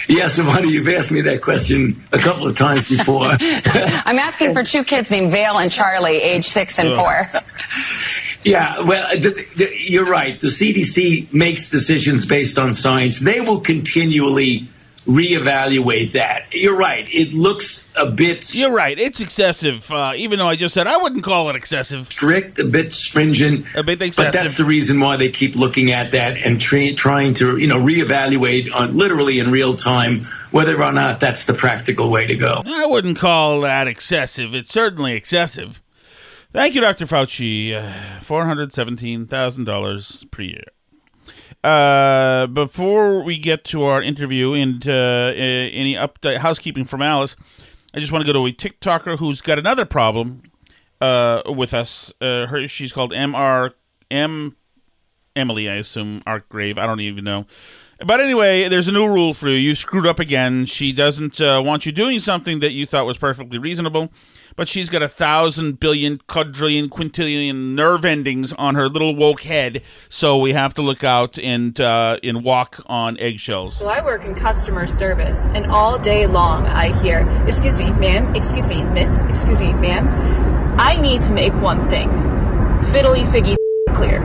[0.08, 3.26] Yes, Savannah, you've asked me that question a couple of times before.
[3.40, 6.98] I'm asking for two kids named Vale and Charlie, age six and Ugh.
[6.98, 7.42] four.
[8.44, 10.40] Yeah, well, the, the, you're right.
[10.40, 13.18] The CDC makes decisions based on science.
[13.18, 14.68] They will continually
[15.08, 16.52] reevaluate that.
[16.52, 17.08] You're right.
[17.10, 18.98] It looks a bit You're right.
[18.98, 19.90] It's excessive.
[19.90, 22.06] Uh, even though I just said I wouldn't call it excessive.
[22.08, 23.66] strict, a bit stringent.
[23.74, 24.32] A bit excessive.
[24.32, 27.66] But that's the reason why they keep looking at that and tra- trying to, you
[27.66, 32.36] know, reevaluate on literally in real time whether or not that's the practical way to
[32.36, 32.62] go.
[32.64, 34.54] I wouldn't call that excessive.
[34.54, 35.82] It's certainly excessive.
[36.52, 37.06] Thank you, Dr.
[37.06, 37.74] Fauci.
[37.74, 40.64] Uh, $417,000 per year.
[41.62, 47.36] Uh, before we get to our interview and uh, any update, housekeeping from Alice,
[47.94, 50.42] I just want to go to a TikToker who's got another problem
[51.00, 52.12] uh, with us.
[52.20, 53.72] Uh, her, she's called MR
[54.10, 54.56] M
[55.36, 56.78] Emily, I assume, Artgrave.
[56.78, 57.46] I don't even know.
[58.04, 59.56] But anyway, there's a new rule for you.
[59.56, 60.66] You screwed up again.
[60.66, 64.12] She doesn't uh, want you doing something that you thought was perfectly reasonable,
[64.58, 69.80] but she's got a thousand billion, quadrillion, quintillion nerve endings on her little woke head.
[70.08, 73.76] So we have to look out and uh, and walk on eggshells.
[73.76, 78.34] So I work in customer service, and all day long I hear, "Excuse me, ma'am.
[78.34, 79.22] Excuse me, miss.
[79.22, 80.08] Excuse me, ma'am.
[80.76, 82.08] I need to make one thing
[82.90, 83.54] fiddly figgy
[83.94, 84.22] clear.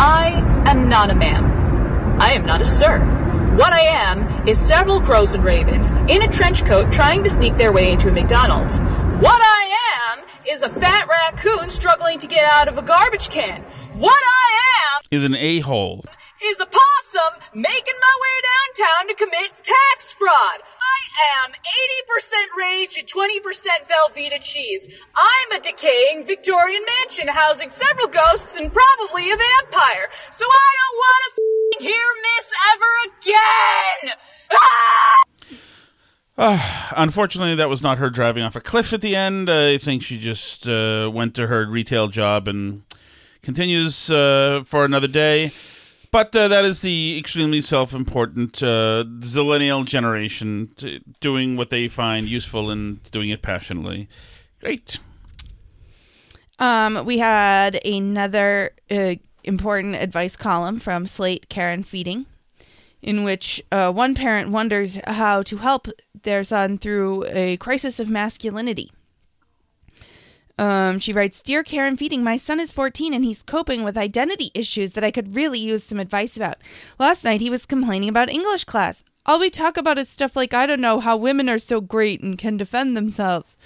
[0.00, 2.20] I am not a ma'am.
[2.20, 3.25] I am not a sir.
[3.56, 7.56] What I am is several crows and ravens in a trench coat trying to sneak
[7.56, 8.78] their way into a McDonald's.
[8.78, 13.62] What I am is a fat raccoon struggling to get out of a garbage can.
[13.96, 14.48] What I
[14.98, 16.04] am Is an a hole.
[16.44, 20.60] is a possum making my way downtown to commit tax fraud.
[20.60, 23.40] I am 80% rage and 20%
[23.88, 24.86] Velveeta cheese.
[25.16, 30.08] I'm a decaying Victorian mansion housing several ghosts and probably a vampire.
[30.30, 31.45] So I don't want to
[31.80, 34.16] hear Miss ever again.
[34.58, 35.26] Ah!
[36.38, 39.48] Uh, unfortunately, that was not her driving off a cliff at the end.
[39.48, 42.82] I think she just uh, went to her retail job and
[43.42, 45.50] continues uh, for another day.
[46.10, 52.28] But uh, that is the extremely self-important uh, zillennial generation t- doing what they find
[52.28, 54.08] useful and doing it passionately.
[54.60, 54.98] Great.
[56.58, 59.14] Um, we had another uh,
[59.46, 62.26] important advice column from Slate Care and Feeding,
[63.02, 65.88] in which uh, one parent wonders how to help
[66.22, 68.90] their son through a crisis of masculinity.
[70.58, 73.98] Um, she writes, Dear Care and Feeding, my son is 14 and he's coping with
[73.98, 76.56] identity issues that I could really use some advice about.
[76.98, 79.04] Last night he was complaining about English class.
[79.26, 82.22] All we talk about is stuff like, I don't know, how women are so great
[82.22, 83.56] and can defend themselves.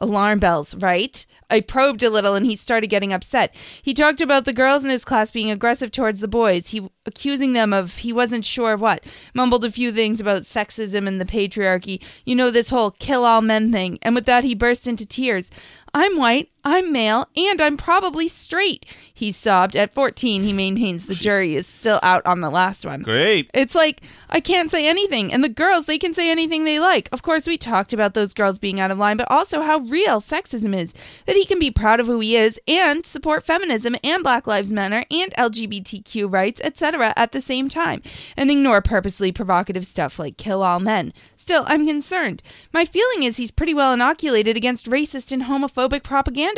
[0.00, 1.26] Alarm bells, right?
[1.50, 3.54] I probed a little and he started getting upset.
[3.82, 7.52] He talked about the girls in his class being aggressive towards the boys, he accusing
[7.52, 9.04] them of he wasn't sure what.
[9.34, 12.02] Mumbled a few things about sexism and the patriarchy.
[12.24, 13.98] You know this whole kill all men thing.
[14.02, 15.50] And with that he burst into tears.
[15.92, 18.86] I'm white, I'm male, and I'm probably straight.
[19.12, 19.76] He sobbed.
[19.76, 23.02] At 14, he maintains the jury is still out on the last one.
[23.02, 23.50] Great.
[23.54, 25.32] It's like, I can't say anything.
[25.32, 27.08] And the girls, they can say anything they like.
[27.12, 30.20] Of course, we talked about those girls being out of line, but also how real
[30.20, 30.92] sexism is.
[31.26, 34.72] That he can be proud of who he is and support feminism and Black Lives
[34.72, 37.12] Matter and LGBTQ rights, etc.
[37.16, 38.02] at the same time,
[38.36, 41.12] and ignore purposely provocative stuff like kill all men.
[41.36, 42.42] Still, I'm concerned.
[42.72, 46.49] My feeling is he's pretty well inoculated against racist and homophobic propaganda,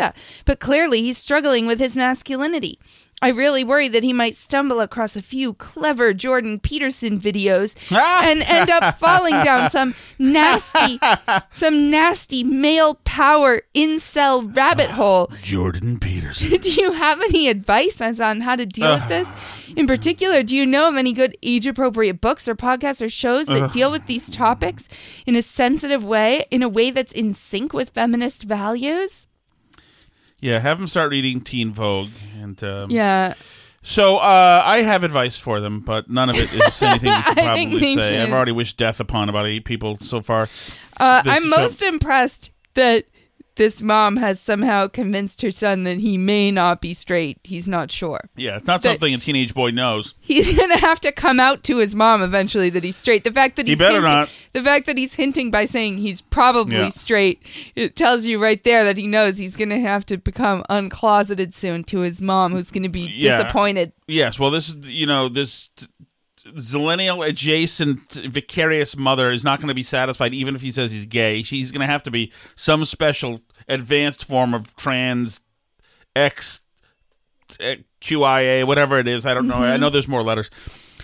[0.44, 2.78] but clearly he's struggling with his masculinity.
[3.22, 8.22] I really worry that he might stumble across a few clever Jordan Peterson videos ah!
[8.24, 10.98] and end up falling down some nasty,
[11.52, 15.32] some nasty male power incel rabbit ah, hole.
[15.40, 16.56] Jordan Peterson.
[16.60, 19.28] Do you have any advice as on how to deal with this?
[19.30, 19.48] Ah.
[19.76, 23.46] In particular, do you know of any good age appropriate books or podcasts or shows
[23.46, 24.86] that deal with these topics
[25.24, 29.26] in a sensitive way, in a way that's in sync with feminist values?
[30.42, 33.34] Yeah, have them start reading Teen Vogue and um, Yeah.
[33.84, 37.34] So uh, I have advice for them, but none of it is anything we should
[37.36, 38.20] probably say.
[38.22, 40.48] I've already wished death upon about eight people so far.
[41.00, 43.06] Uh, I'm show- most impressed that
[43.56, 47.38] this mom has somehow convinced her son that he may not be straight.
[47.44, 48.20] He's not sure.
[48.36, 50.14] Yeah, it's not that- something a teenage boy knows.
[50.20, 53.24] He's gonna have to come out to his mom eventually that he's straight.
[53.24, 54.30] The fact that He he's better hinting, not.
[54.52, 56.88] the fact that he's hinting by saying he's probably Yeah.
[56.90, 57.42] straight,
[57.76, 61.84] it tells you right there that he knows he's gonna have to become uncloseted soon
[61.84, 63.36] to his mom, who's gonna be Yeah.
[63.38, 63.92] disappointed.
[64.08, 65.70] Yes, well, this is you know this
[66.56, 71.06] zillennial adjacent vicarious mother is not going to be satisfied even if he says he's
[71.06, 71.42] gay.
[71.42, 75.40] She's going to have to be some special advanced form of trans
[76.16, 76.62] X
[77.60, 79.24] eh, QIA, whatever it is.
[79.24, 79.56] I don't know.
[79.62, 79.80] I Mhm.
[79.80, 80.50] know there's more letters.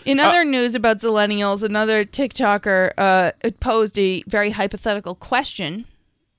[0.04, 5.84] In Uh, other news about Zillennials, another TikToker uh, posed a very hypothetical question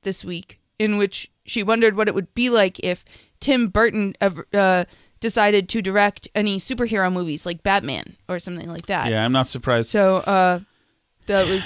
[0.04, 3.04] this week in which she wondered what it would be like if
[3.40, 4.86] Tim Burton uh,
[5.20, 9.10] decided to direct any superhero movies like Batman or something like that.
[9.10, 9.90] Yeah, I'm not surprised.
[9.90, 10.60] So uh,
[11.28, 11.64] that was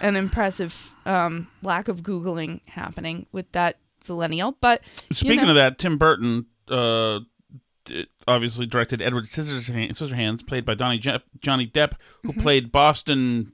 [0.00, 4.54] an impressive um, lack of Googling happening with that Zillennial.
[4.60, 7.20] But Speaking know- of that, Tim Burton uh,
[8.26, 11.92] obviously directed Edward Scissorhands, played by Donnie Je- Johnny Depp,
[12.24, 12.42] who Mhm.
[12.42, 13.52] played Boston.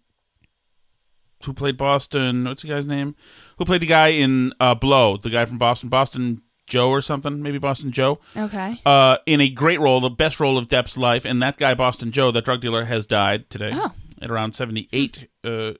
[1.44, 2.44] Who played Boston?
[2.44, 3.16] What's the guy's name?
[3.58, 5.16] Who played the guy in uh, Blow?
[5.16, 6.40] The guy from Boston, Boston
[6.72, 7.42] Joe or something?
[7.42, 8.18] Maybe Boston Joe.
[8.34, 8.80] Okay.
[8.86, 12.10] Uh, in a great role, the best role of Depp's life, and that guy, Boston
[12.12, 13.92] Joe, that drug dealer, has died today Oh.
[14.22, 15.28] at around seventy-eight.
[15.44, 15.72] Uh,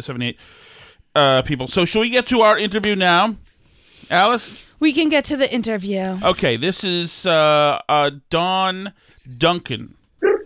[0.00, 0.40] seventy-eight
[1.14, 1.68] uh, people.
[1.68, 3.36] So, shall we get to our interview now,
[4.10, 4.58] Alice?
[4.80, 6.16] we can get to the interview.
[6.22, 8.92] Okay, this is uh, uh, Dawn
[9.38, 9.94] Duncan.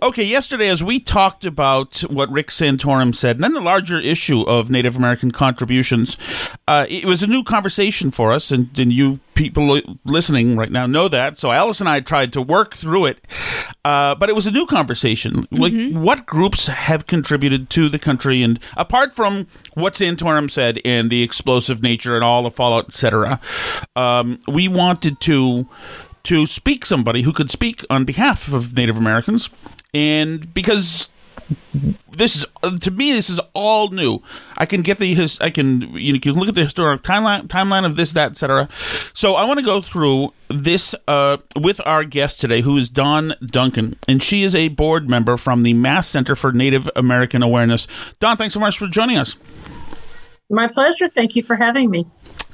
[0.03, 4.43] Okay, yesterday, as we talked about what Rick Santorum said, and then the larger issue
[4.43, 6.16] of Native American contributions,
[6.68, 10.87] uh, it was a new conversation for us, and, and you people listening right now
[10.87, 11.37] know that.
[11.37, 13.20] So Alice and I tried to work through it,
[13.85, 15.45] uh, but it was a new conversation.
[15.51, 21.11] Like, what groups have contributed to the country, and apart from what Santorum said and
[21.11, 23.41] the explosive nature and all the fallout, etc.,
[23.95, 25.68] um, we wanted to
[26.27, 29.51] to speak somebody who could speak on behalf of Native Americans,
[29.95, 31.09] and because
[32.11, 32.47] this is
[32.81, 34.20] to me this is all new.
[34.59, 37.03] I can get the his I can you, know, you can look at the historic
[37.03, 38.68] timeline timeline of this that etc.
[39.14, 43.35] So I want to go through this uh, with our guest today, who is Dawn
[43.45, 47.87] Duncan, and she is a board member from the Mass Center for Native American Awareness.
[48.18, 49.37] Dawn, thanks so much for joining us.
[50.51, 51.09] My pleasure.
[51.09, 52.07] Thank you for having me.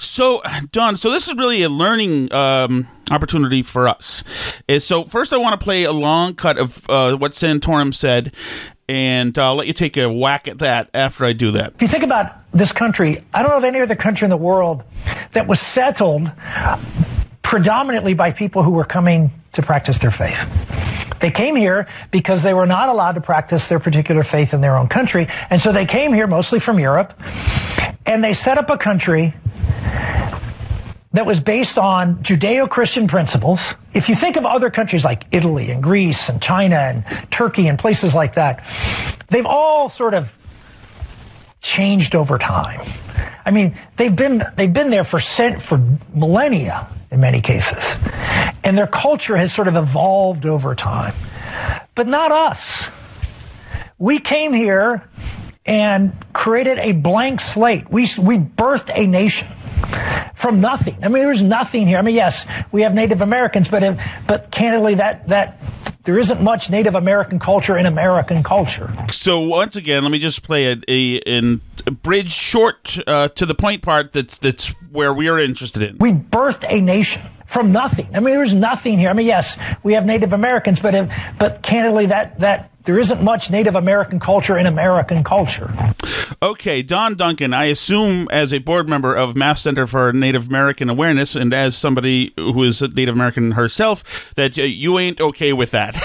[0.02, 0.42] So,
[0.72, 4.24] Dawn, so this is really a learning um, opportunity for us.
[4.80, 8.34] So first, I want to play a long cut of uh, what Santorum said,
[8.88, 11.74] and I'll let you take a whack at that after I do that.
[11.76, 14.36] If you think about this country, I don't know of any other country in the
[14.36, 14.84] world
[15.32, 16.30] that was settled
[17.52, 20.38] predominantly by people who were coming to practice their faith.
[21.20, 24.78] They came here because they were not allowed to practice their particular faith in their
[24.78, 25.26] own country.
[25.50, 27.12] And so they came here mostly from Europe
[28.06, 29.34] and they set up a country
[31.12, 33.74] that was based on Judeo-Christian principles.
[33.92, 37.78] If you think of other countries like Italy and Greece and China and Turkey and
[37.78, 38.64] places like that,
[39.28, 40.32] they've all sort of
[41.62, 42.86] changed over time.
[43.44, 45.78] I mean, they've been they've been there for cent, for
[46.14, 47.84] millennia in many cases.
[48.64, 51.14] And their culture has sort of evolved over time.
[51.94, 52.88] But not us.
[53.98, 55.04] We came here
[55.64, 57.88] and created a blank slate.
[57.90, 59.48] We, we birthed a nation
[60.34, 60.96] from nothing.
[61.02, 61.98] I mean, there's nothing here.
[61.98, 65.58] I mean, yes, we have Native Americans, but but candidly, that that
[66.04, 68.92] there isn't much Native American culture in American culture.
[69.10, 73.54] So once again, let me just play a, a, a bridge short uh, to the
[73.54, 74.12] point part.
[74.12, 75.98] That's that's where we are interested in.
[75.98, 78.08] We birthed a nation from nothing.
[78.14, 79.10] I mean, there's nothing here.
[79.10, 83.22] I mean, yes, we have Native Americans, but if, but candidly, that that there isn't
[83.22, 85.72] much Native American culture in American culture.
[86.42, 90.90] Okay, Dawn Duncan, I assume as a board member of Mass Center for Native American
[90.90, 95.52] Awareness and as somebody who is a Native American herself, that uh, you ain't okay
[95.52, 95.96] with that.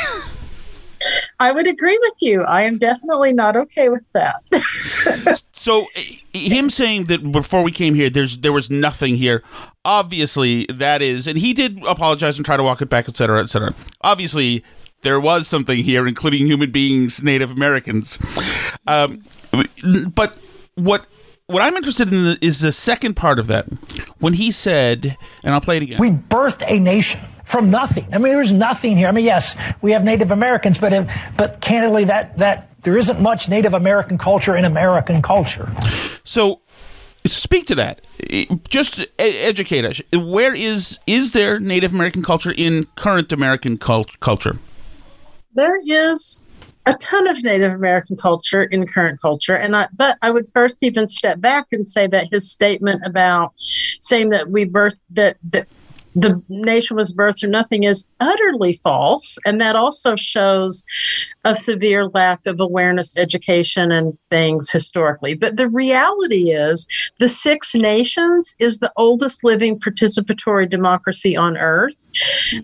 [1.40, 2.44] I would agree with you.
[2.44, 5.42] I am definitely not okay with that.
[5.52, 5.88] so
[6.34, 9.44] him saying that before we came here there's there was nothing here
[9.84, 13.74] obviously that is and he did apologize and try to walk it back etc etc
[14.02, 14.64] obviously
[15.02, 18.18] there was something here including human beings native americans
[18.88, 19.22] um,
[20.14, 20.38] but
[20.76, 21.06] what
[21.48, 23.68] what I'm interested in is the second part of that.
[24.20, 26.00] When he said, and I'll play it again.
[26.00, 28.06] We birthed a nation from nothing.
[28.14, 29.08] I mean, there's nothing here.
[29.08, 33.22] I mean, yes, we have Native Americans, but if, but candidly, that that there isn't
[33.22, 35.72] much Native American culture in American culture.
[36.26, 36.60] So,
[37.26, 38.02] speak to that.
[38.68, 40.02] Just educate us.
[40.14, 44.60] Where is is there Native American culture in current American cult- culture?
[45.58, 46.44] There is
[46.86, 50.84] a ton of Native American culture in current culture, and I, but I would first
[50.84, 55.68] even step back and say that his statement about saying that we birthed that that
[56.16, 60.84] the nation was birthed from nothing is utterly false, and that also shows
[61.44, 65.34] a severe lack of awareness, education, and things historically.
[65.34, 66.86] But the reality is,
[67.18, 72.06] the Six Nations is the oldest living participatory democracy on earth.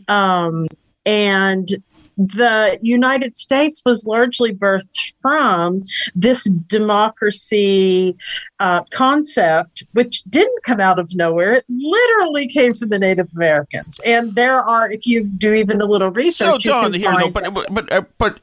[0.07, 0.67] Um,
[1.05, 1.69] and
[2.17, 5.81] the United States was largely birthed from
[6.15, 8.15] this democracy
[8.59, 11.53] uh, concept, which didn't come out of nowhere.
[11.53, 13.99] It literally came from the Native Americans.
[14.05, 17.73] And there are, if you do even a little research, Dawn, here, no, but but
[17.73, 18.39] but, uh, but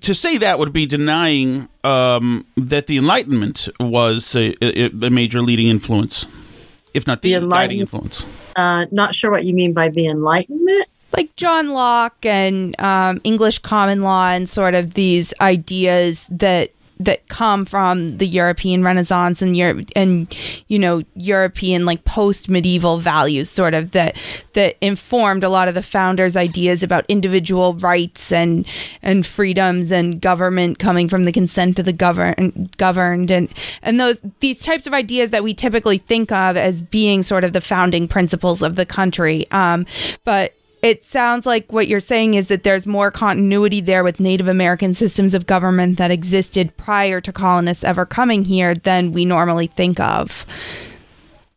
[0.00, 5.68] to say that would be denying um, that the Enlightenment was a, a, major leading
[5.68, 6.26] influence,
[6.94, 8.26] if not the, the guiding influence.
[8.56, 13.60] Uh, not sure what you mean by the Enlightenment like John Locke and um, English
[13.60, 16.72] common law and sort of these ideas that
[17.04, 20.34] that come from the European Renaissance and Europe and
[20.68, 24.16] you know European like post medieval values sort of that
[24.52, 28.66] that informed a lot of the founders ideas about individual rights and
[29.02, 33.30] and freedoms and government coming from the consent of the govern governed.
[33.30, 33.48] And
[33.82, 37.52] and those these types of ideas that we typically think of as being sort of
[37.52, 39.46] the founding principles of the country.
[39.50, 39.86] Um,
[40.24, 44.48] but it sounds like what you're saying is that there's more continuity there with Native
[44.48, 49.68] American systems of government that existed prior to colonists ever coming here than we normally
[49.68, 50.44] think of.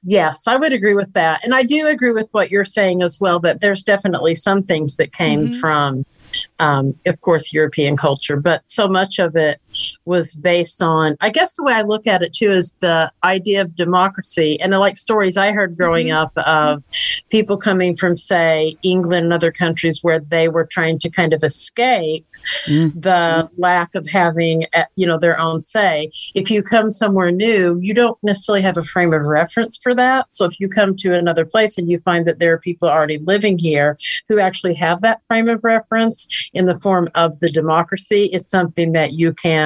[0.04, 1.44] Yes, I would agree with that.
[1.44, 4.98] And I do agree with what you're saying as well that there's definitely some things
[4.98, 5.60] that came mm-hmm.
[5.60, 6.06] from
[6.60, 9.60] um, of course, European culture, but so much of it
[10.06, 13.62] was based on, I guess the way I look at it too is the idea
[13.62, 14.60] of democracy.
[14.62, 16.38] And I like stories I heard growing Mm-hmm.
[16.38, 16.84] up of
[17.30, 21.44] people coming from, say, England and other countries where they were trying to kind of
[21.44, 22.26] escape
[22.68, 26.12] the lack of having, uh, you know, their own say.
[26.36, 30.34] If you come somewhere new, you don't necessarily have a frame of reference for that.
[30.34, 33.18] So if you come to another place and you find that there are people already
[33.20, 33.98] living here
[34.28, 38.92] who actually have that frame of reference in the form of the democracy, it's something
[38.92, 39.65] that you can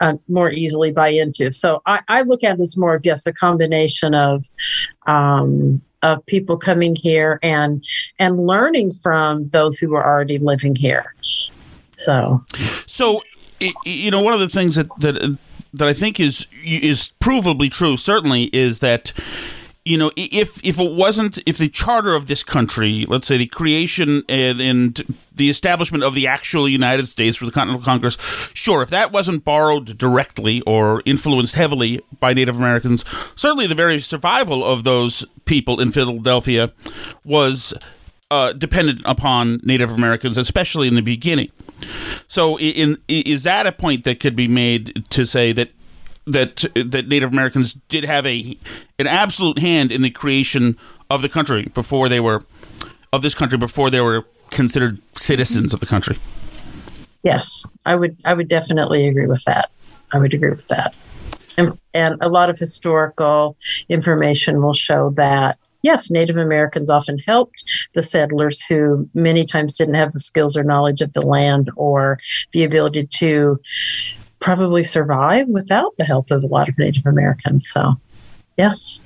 [0.00, 1.52] um, more easily buy into.
[1.52, 4.44] So I, I look at it as more of yes, a combination of
[5.06, 7.84] um, of people coming here and
[8.18, 11.14] and learning from those who are already living here.
[11.90, 12.42] So
[12.86, 13.22] So,
[13.84, 15.38] you know, one of the things that that
[15.74, 19.12] that I think is is provably true, certainly, is that
[19.84, 23.46] you know if if it wasn't if the charter of this country, let's say the
[23.46, 28.16] creation and, and the establishment of the actual United States for the Continental Congress,
[28.54, 33.04] sure, if that wasn't borrowed directly or influenced heavily by Native Americans,
[33.34, 36.72] certainly the very survival of those people in Philadelphia
[37.24, 37.72] was
[38.30, 41.50] uh, dependent upon Native Americans, especially in the beginning.
[42.28, 45.70] So, i- in, is that a point that could be made to say that
[46.32, 48.56] that that Native Americans did have a
[48.98, 50.76] an absolute hand in the creation
[51.08, 52.44] of the country before they were
[53.12, 56.16] of this country before they were considered citizens of the country?
[57.22, 59.70] yes, I would I would definitely agree with that.
[60.12, 60.94] I would agree with that.
[61.56, 63.56] And, and a lot of historical
[63.88, 69.94] information will show that yes, Native Americans often helped the settlers who many times didn't
[69.94, 72.18] have the skills or knowledge of the land or
[72.52, 73.60] the ability to
[74.40, 77.68] probably survive without the help of a lot of Native Americans.
[77.68, 78.00] So,
[78.56, 78.98] yes.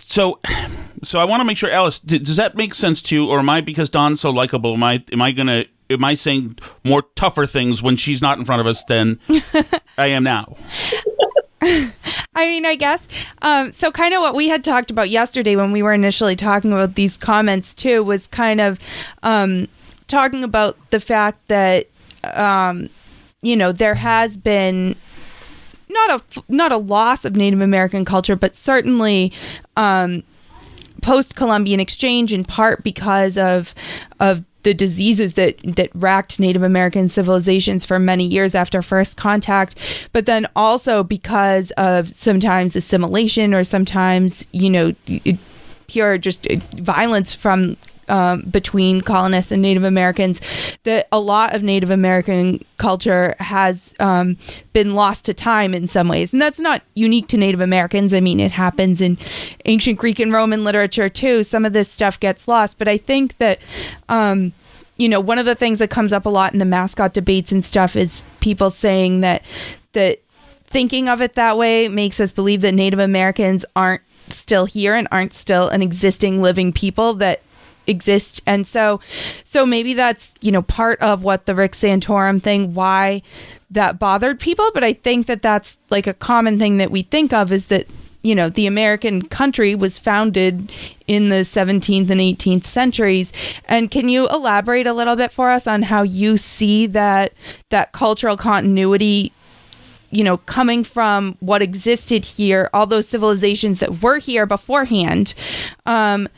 [0.00, 0.40] So,
[1.02, 3.38] so I want to make sure, Alice, d- does that make sense to you, or
[3.38, 4.74] am I because Dawn's so likable?
[4.74, 8.44] Am I am I gonna am I saying more tougher things when she's not in
[8.44, 9.20] front of us than
[9.98, 10.56] I am now?
[11.62, 11.92] I
[12.36, 13.06] mean, I guess.
[13.42, 16.72] Um, so, kind of what we had talked about yesterday when we were initially talking
[16.72, 18.78] about these comments, too, was kind of
[19.22, 19.68] um,
[20.06, 21.88] talking about the fact that,
[22.34, 22.90] um,
[23.42, 24.96] you know, there has been
[25.88, 29.32] not a not a loss of Native American culture, but certainly
[29.76, 30.22] um,
[31.02, 33.74] post Columbian exchange, in part because of
[34.20, 39.76] of the diseases that that racked Native American civilizations for many years after first contact,
[40.12, 44.94] but then also because of sometimes assimilation or sometimes you know
[45.86, 47.76] pure just violence from
[48.08, 50.40] um, between colonists and Native Americans,
[50.84, 54.36] that a lot of Native American culture has um,
[54.72, 56.32] been lost to time in some ways.
[56.32, 58.14] And that's not unique to Native Americans.
[58.14, 59.18] I mean, it happens in
[59.64, 61.44] ancient Greek and Roman literature too.
[61.44, 62.78] Some of this stuff gets lost.
[62.78, 63.58] But I think that,
[64.08, 64.52] um,
[64.96, 67.52] you know, one of the things that comes up a lot in the mascot debates
[67.52, 69.42] and stuff is people saying that,
[69.92, 70.20] that
[70.66, 75.06] thinking of it that way makes us believe that Native Americans aren't still here and
[75.12, 77.40] aren't still an existing living people that
[77.86, 78.42] exist.
[78.46, 79.00] And so
[79.44, 83.22] so maybe that's you know part of what the rick santorum thing why
[83.70, 84.70] that bothered people.
[84.72, 87.86] But i think that that's like a common thing that we think of is that
[88.22, 90.72] you know the american country was founded
[91.06, 93.32] in the 17th and 18th centuries.
[93.66, 97.32] And can you elaborate a little bit for us on how you see that
[97.70, 99.32] that cultural continuity
[100.10, 105.34] you know, coming from what existed here, all those civilizations that were here beforehand,
[105.84, 106.28] um,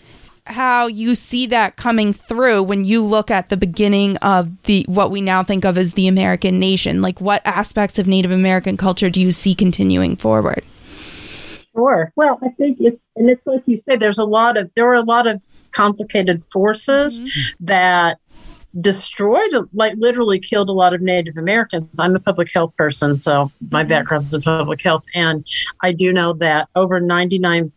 [0.49, 5.11] how you see that coming through when you look at the beginning of the what
[5.11, 7.03] we now think of as the American nation.
[7.03, 10.65] Like, what aspects of Native American culture do you see continuing forward?
[11.75, 12.13] Sure.
[12.17, 14.01] Well, I think it's and it's like you said.
[14.01, 15.41] There's a lot of there were a lot of
[15.71, 17.65] complicated forces mm-hmm.
[17.67, 18.19] that
[18.81, 21.89] destroyed, like literally killed a lot of Native Americans.
[21.99, 23.89] I'm a public health person, so my mm-hmm.
[23.89, 25.47] background's in public health, and
[25.83, 27.73] I do know that over 99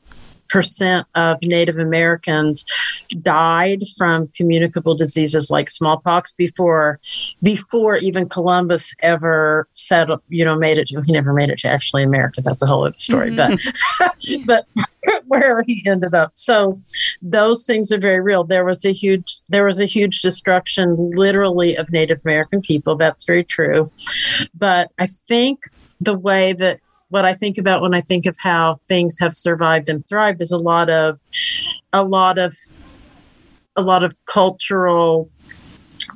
[0.52, 2.66] percent of Native Americans
[3.22, 7.00] died from communicable diseases like smallpox before
[7.42, 11.68] before even Columbus ever said you know made it to he never made it to
[11.68, 12.42] actually America.
[12.42, 13.56] That's a whole other story mm-hmm.
[14.46, 14.46] but
[14.76, 14.86] but
[15.28, 16.32] where he ended up.
[16.36, 16.80] So
[17.22, 18.44] those things are very real.
[18.44, 22.96] There was a huge there was a huge destruction literally of Native American people.
[22.96, 23.92] That's very true.
[24.54, 25.60] But I think
[26.00, 26.80] the way that
[27.12, 30.52] what I think about when I think of how things have survived and thrived is
[30.52, 31.20] a lot of
[31.94, 32.56] a lot of
[33.76, 35.30] a lot of cultural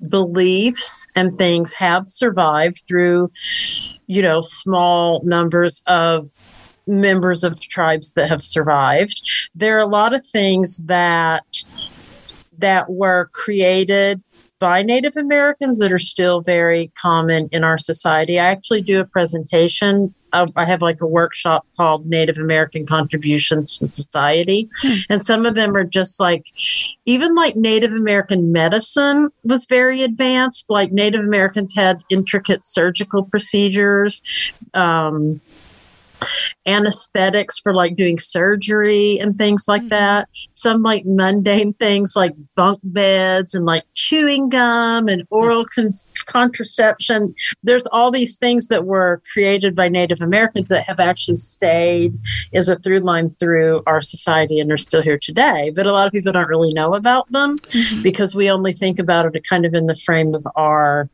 [0.09, 3.29] beliefs and things have survived through
[4.07, 6.31] you know small numbers of
[6.87, 9.21] members of tribes that have survived.
[9.53, 11.43] There are a lot of things that
[12.57, 14.23] that were created
[14.59, 18.39] by Native Americans that are still very common in our society.
[18.39, 20.13] I actually do a presentation.
[20.35, 24.69] uh, I have like a workshop called Native American Contributions to Society.
[25.09, 26.45] And some of them are just like,
[27.05, 30.69] even like Native American medicine was very advanced.
[30.69, 34.21] Like Native Americans had intricate surgical procedures.
[34.73, 35.41] Um,
[36.65, 40.29] anesthetics for like doing surgery and things like that.
[40.53, 45.93] Some like mundane things like bunk beds and like chewing gum and oral con-
[46.25, 47.33] contraception.
[47.63, 52.17] There's all these things that were created by Native Americans that have actually stayed
[52.53, 55.71] as a through line through our society and are still here today.
[55.75, 57.57] But a lot of people don't really know about them
[58.01, 61.09] because we only think about it kind of in the frame of our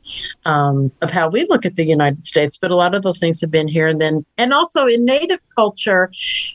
[0.46, 2.58] um, of how we look at the United States.
[2.58, 5.40] But a lot of those things have been here, and then and also in Native
[5.56, 6.12] culture,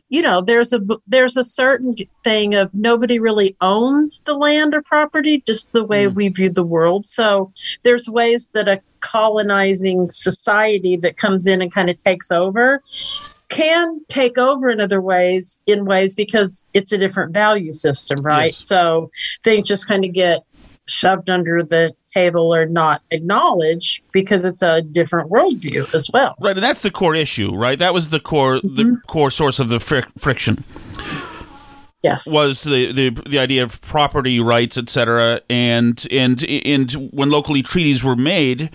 [0.09, 4.83] you know, there's a there's a certain thing of nobody really owns the land or
[4.83, 6.15] property, just the way hmm.
[6.15, 7.07] we view the world.
[7.07, 7.51] So
[7.83, 12.83] there's ways that a colonizing society that comes in and kind of takes over
[13.49, 18.55] can take over in other ways in ways because it's a different value system right?
[18.55, 19.11] So
[19.45, 20.41] things just kind of get
[20.89, 26.57] shoved under the table or not acknowledged because it's a different worldview as well Right,
[26.57, 27.79] and that's the core issue, right?
[27.79, 28.77] That was the core Mm-hmm.
[28.77, 30.65] the core source of the fric- friction.
[32.03, 37.31] Yes, was the, the the idea of property rights, et cetera, and and and when
[37.31, 38.71] locally treaties were made.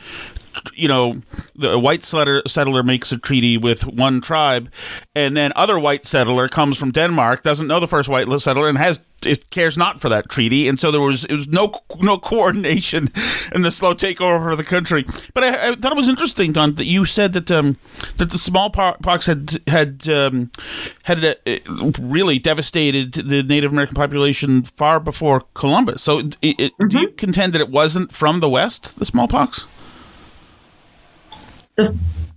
[0.74, 1.22] You know,
[1.56, 4.72] the white settler, settler makes a treaty with one tribe,
[5.16, 8.78] and then other white settler comes from Denmark, doesn't know the first white settler, and
[8.78, 12.18] has it cares not for that treaty, and so there was it was no no
[12.18, 13.10] coordination
[13.56, 15.06] in the slow takeover of the country.
[15.34, 17.78] But I, I thought it was interesting, Dawn, that you said that um,
[18.18, 20.52] that the smallpox had had um,
[21.04, 21.36] had uh,
[22.02, 26.02] really devastated the Native American population far before Columbus.
[26.02, 29.68] So, it, it, do you contend that it wasn't from the West, the smallpox?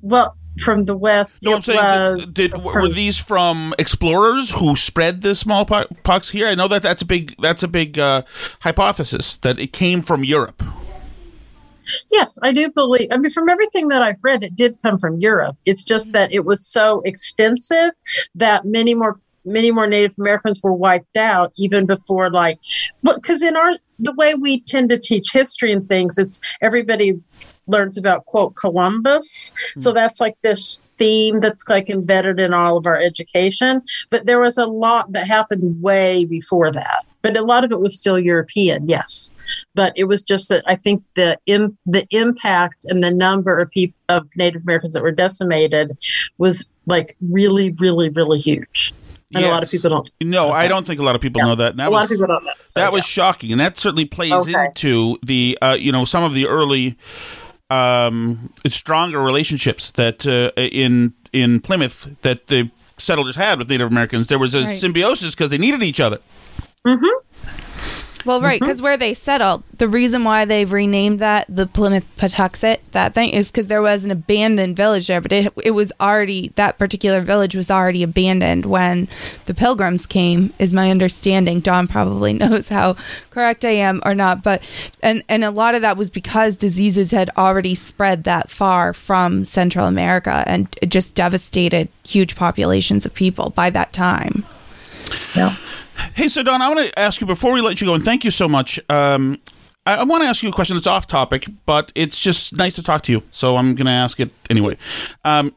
[0.02, 4.76] Well from the west No, it I'm saying, was did, were these from explorers who
[4.76, 6.46] spread the smallpox here?
[6.46, 8.22] I know that that's a big that's a big uh,
[8.60, 10.62] hypothesis that it came from Europe.
[12.10, 13.08] Yes, I do believe.
[13.10, 15.56] I mean, from everything that I've read, it did come from Europe.
[15.66, 17.90] It's just that it was so extensive
[18.34, 22.58] that many more many more Native Americans were wiped out even before, like,
[23.02, 27.20] because in our the way we tend to teach history and things, it's everybody
[27.66, 29.52] learns about quote Columbus.
[29.78, 33.82] So that's like this theme that's like embedded in all of our education.
[34.10, 37.04] But there was a lot that happened way before that.
[37.22, 39.30] But a lot of it was still European, yes.
[39.74, 43.70] But it was just that I think the Im- the impact and the number of
[43.70, 45.96] people of Native Americans that were decimated
[46.38, 48.92] was like really, really, really huge.
[49.34, 50.08] And a lot of people don't.
[50.22, 51.46] No, I don't think a lot of people Yeah.
[51.48, 51.70] know that.
[51.70, 53.76] And that A lot was, of people don't know, so, that was shocking, and that
[53.76, 54.66] certainly plays Okay.
[54.66, 56.96] into the uh, you know some of the early
[57.70, 64.28] um, stronger relationships that uh, in in Plymouth that the settlers had with Native Americans.
[64.28, 64.78] There was a Right.
[64.78, 66.18] symbiosis because they needed each other.
[66.86, 67.60] Mm-hmm.
[68.24, 68.64] Well, right, mm-hmm.
[68.64, 73.30] because where they settled, the reason why they've renamed that the Plymouth Patuxet, that thing,
[73.30, 77.20] is because there was an abandoned village there, but it, it was already, that particular
[77.20, 79.08] village was already abandoned when
[79.44, 81.60] the pilgrims came, is my understanding.
[81.60, 82.96] Dawn probably knows how
[83.30, 84.62] correct I am or not, but,
[85.02, 89.44] and, and a lot of that was because diseases had already spread that far from
[89.44, 94.44] Central America and it just devastated huge populations of people by that time.
[96.14, 98.24] Hey, so Dawn, I want to ask you before we let you go, and thank
[98.24, 98.78] you so much.
[98.88, 99.40] Um,
[99.86, 102.76] I, I want to ask you a question that's off topic, but it's just nice
[102.76, 104.76] to talk to you, so I'm going to ask it anyway.
[105.24, 105.54] Um,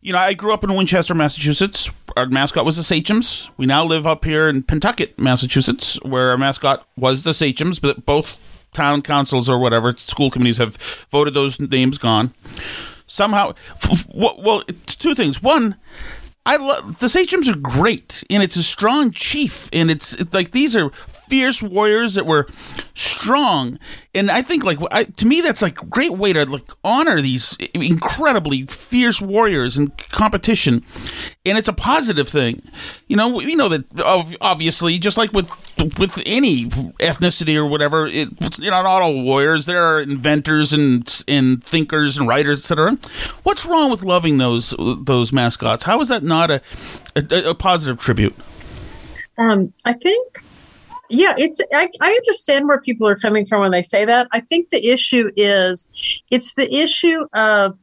[0.00, 1.90] you know, I grew up in Winchester, Massachusetts.
[2.16, 3.50] Our mascot was the Sachems.
[3.56, 8.04] We now live up here in Pentucket, Massachusetts, where our mascot was the Sachems, but
[8.06, 8.38] both
[8.72, 10.76] town councils or whatever school committees have
[11.10, 12.34] voted those names gone.
[13.06, 15.42] Somehow, f- f- well, two things.
[15.42, 15.76] One,
[16.46, 20.50] I love the Sachems are great, and it's a strong chief, and it's, it's like
[20.50, 20.90] these are
[21.28, 22.46] fierce warriors that were
[22.94, 23.78] strong,
[24.14, 27.20] and I think like I, to me that's like a great way to like honor
[27.20, 30.84] these incredibly fierce warriors in competition,
[31.44, 32.62] and it's a positive thing.
[33.08, 33.84] You know, we know that
[34.40, 35.50] obviously, just like with
[35.98, 39.66] with any ethnicity or whatever, it, you know, not all warriors.
[39.66, 42.98] There are inventors and and thinkers and writers, etc.
[43.42, 45.84] What's wrong with loving those those mascots?
[45.84, 46.60] How is that not a
[47.16, 48.34] a, a positive tribute?
[49.36, 50.44] Um, I think,
[51.14, 51.60] yeah, it's.
[51.72, 54.28] I, I understand where people are coming from when they say that.
[54.32, 55.88] I think the issue is,
[56.30, 57.78] it's the issue of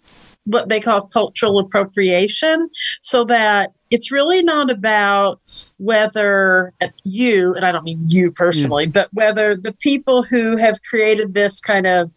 [0.46, 2.70] what they call cultural appropriation,
[3.02, 5.40] so that it's really not about
[5.78, 6.74] whether
[7.04, 8.94] you, and I don't mean you personally, mm.
[8.94, 12.12] but whether the people who have created this kind of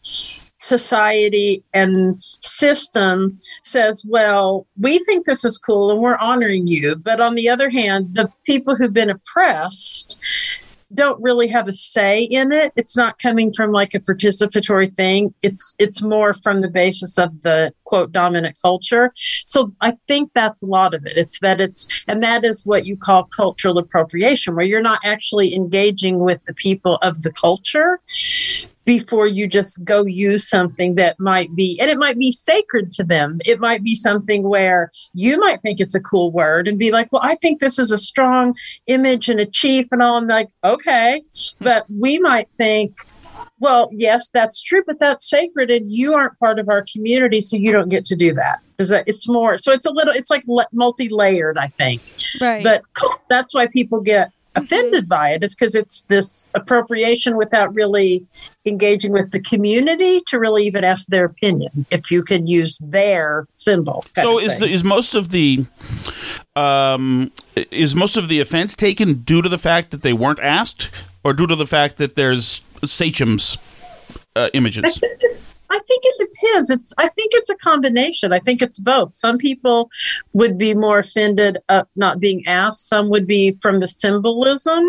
[0.56, 6.96] society and system says, well, we think this is cool and we're honoring you.
[6.96, 10.16] But on the other hand, the people who've been oppressed
[10.92, 12.72] don't really have a say in it.
[12.76, 15.34] It's not coming from like a participatory thing.
[15.42, 19.12] It's it's more from the basis of the quote dominant culture.
[19.46, 21.16] So I think that's a lot of it.
[21.16, 25.54] It's that it's and that is what you call cultural appropriation, where you're not actually
[25.54, 28.00] engaging with the people of the culture
[28.84, 33.04] before you just go use something that might be, and it might be sacred to
[33.04, 33.40] them.
[33.46, 37.12] It might be something where you might think it's a cool word and be like,
[37.12, 38.54] well, I think this is a strong
[38.86, 40.16] image and a chief and all.
[40.16, 41.22] I'm like, okay.
[41.60, 42.96] But we might think,
[43.58, 47.56] well, yes, that's true, but that's sacred and you aren't part of our community, so
[47.56, 48.60] you don't get to do that.
[48.78, 52.02] Is that it's more so it's a little it's like multi layered, I think.
[52.40, 52.64] Right.
[52.64, 52.82] But
[53.30, 58.26] that's why people get offended by it is because it's this appropriation without really
[58.66, 63.46] engaging with the community to really even ask their opinion if you can use their
[63.54, 65.66] symbol So is the, is most of the
[66.56, 67.32] um,
[67.70, 70.90] is most of the offense taken due to the fact that they weren't asked,
[71.24, 73.58] or due to the fact that there's Sachem's
[74.36, 75.02] uh, images?
[75.70, 76.70] I think it depends.
[76.70, 78.32] It's I think it's a combination.
[78.32, 79.14] I think it's both.
[79.14, 79.90] Some people
[80.32, 82.88] would be more offended at not being asked.
[82.88, 84.84] Some would be from the symbolism.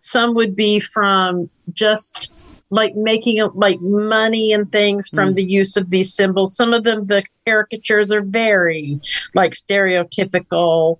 [0.00, 2.32] Some would be from just
[2.70, 5.34] like making like money and things from Mm.
[5.36, 6.56] the use of these symbols.
[6.56, 8.98] Some of them the caricatures are very
[9.34, 10.98] like stereotypical,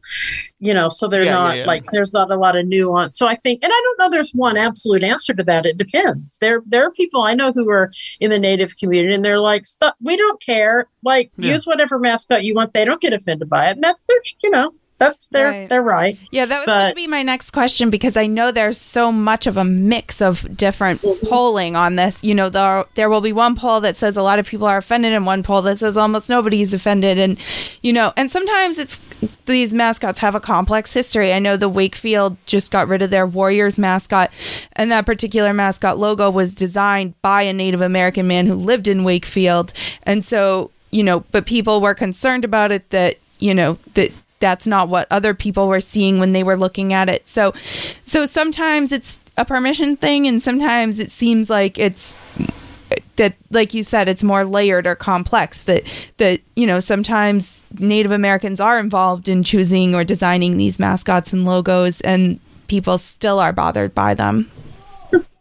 [0.61, 1.67] you know, so they're Yeah, yeah, not yeah.
[1.67, 3.19] like there's not a lot of nuance.
[3.19, 5.67] So I think and I don't know there's one absolute answer to that.
[5.67, 6.39] It depends.
[6.41, 7.91] There there are people I know who are
[8.21, 10.87] in the native community and they're like, Stop we don't care.
[11.05, 11.53] Like Yeah.
[11.55, 12.73] use whatever mascot you want.
[12.73, 13.73] They don't get offended by it.
[13.73, 15.69] And that's their you know, that's their Right.
[15.69, 16.19] they're right.
[16.31, 19.47] Yeah, that was going to be my next question because I know there's so much
[19.47, 21.27] of a mix of different mm-hmm.
[21.27, 22.23] polling on this.
[22.23, 24.79] You know, there there will be one poll that says a lot of people are
[24.79, 27.19] offended, and one poll that says almost nobody's offended.
[27.19, 27.39] And
[27.83, 29.03] you know, and sometimes it's
[29.45, 31.33] these mascots have a complex history.
[31.33, 34.31] I know the Wakefield just got rid of their Warriors mascot,
[34.73, 39.05] and that particular mascot logo was designed by a Native American man who lived in
[39.05, 39.73] Wakefield,
[40.05, 44.11] and so you know, but people were concerned about it that you know that
[44.41, 47.29] that's not what other people were seeing when they were looking at it.
[47.29, 47.53] So
[48.05, 52.17] so sometimes it's a permission thing and sometimes it seems like it's
[53.17, 55.83] that like you said it's more layered or complex that
[56.19, 61.45] that you know sometimes native americans are involved in choosing or designing these mascots and
[61.45, 64.51] logos and people still are bothered by them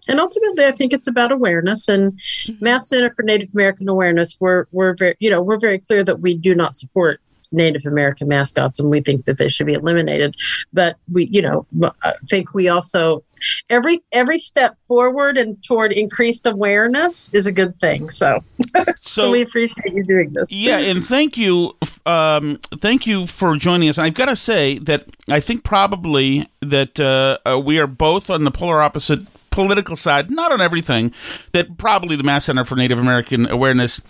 [0.07, 2.13] And ultimately, I think it's about awareness and
[2.45, 2.63] Mm-hmm.
[2.63, 4.37] Mass Center for Native American Awareness.
[4.39, 7.19] We're we're very you know we're very clear that we do not support
[7.51, 10.35] Native American mascots, and we think that they should be eliminated.
[10.73, 11.65] But we, you know,
[12.03, 13.23] I think we also
[13.69, 18.09] every every step forward and toward increased awareness is a good thing.
[18.09, 18.43] So,
[18.97, 20.51] so, we appreciate you doing this.
[20.51, 21.75] Yeah, and thank you,
[22.05, 23.97] um, thank you for joining us.
[23.97, 28.43] I've got to say that I think probably that uh, uh, we are both on
[28.43, 31.13] the polar opposite political side, not on everything.
[31.53, 34.01] That probably the Mass Center for Native American Awareness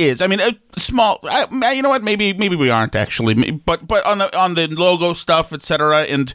[0.00, 0.22] is.
[0.22, 1.20] I mean, a small.
[1.24, 2.02] I, you know what?
[2.02, 6.02] Maybe maybe we aren't actually, but but on the on the logo stuff, etc.
[6.02, 6.32] And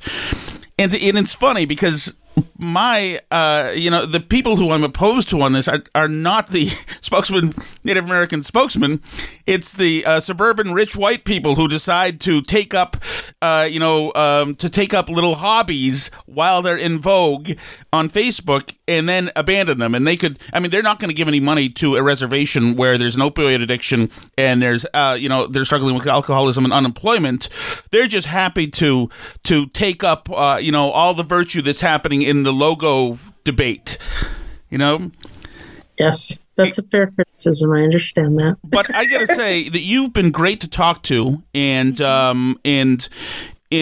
[0.77, 2.13] and and it's funny because
[2.57, 6.49] my uh you know the people who i'm opposed to on this are, are not
[6.49, 6.67] the
[7.01, 7.53] spokesman
[7.83, 9.01] native american spokesman
[9.45, 12.97] it's the uh, suburban rich white people who decide to take up
[13.41, 17.51] uh you know um to take up little hobbies while they're in vogue
[17.93, 21.15] on facebook and then abandon them and they could i mean they're not going to
[21.15, 25.29] give any money to a reservation where there's an opioid addiction and there's uh you
[25.29, 27.49] know they're struggling with alcoholism and unemployment
[27.91, 29.09] they're just happy to
[29.43, 33.97] to take up uh you know all the virtue that's happening in the logo debate
[34.69, 35.11] you know
[35.97, 37.71] Yes, that's a fair criticism.
[37.71, 38.57] I understand that.
[38.63, 43.07] but I gotta say that you've been great to talk to, and um, and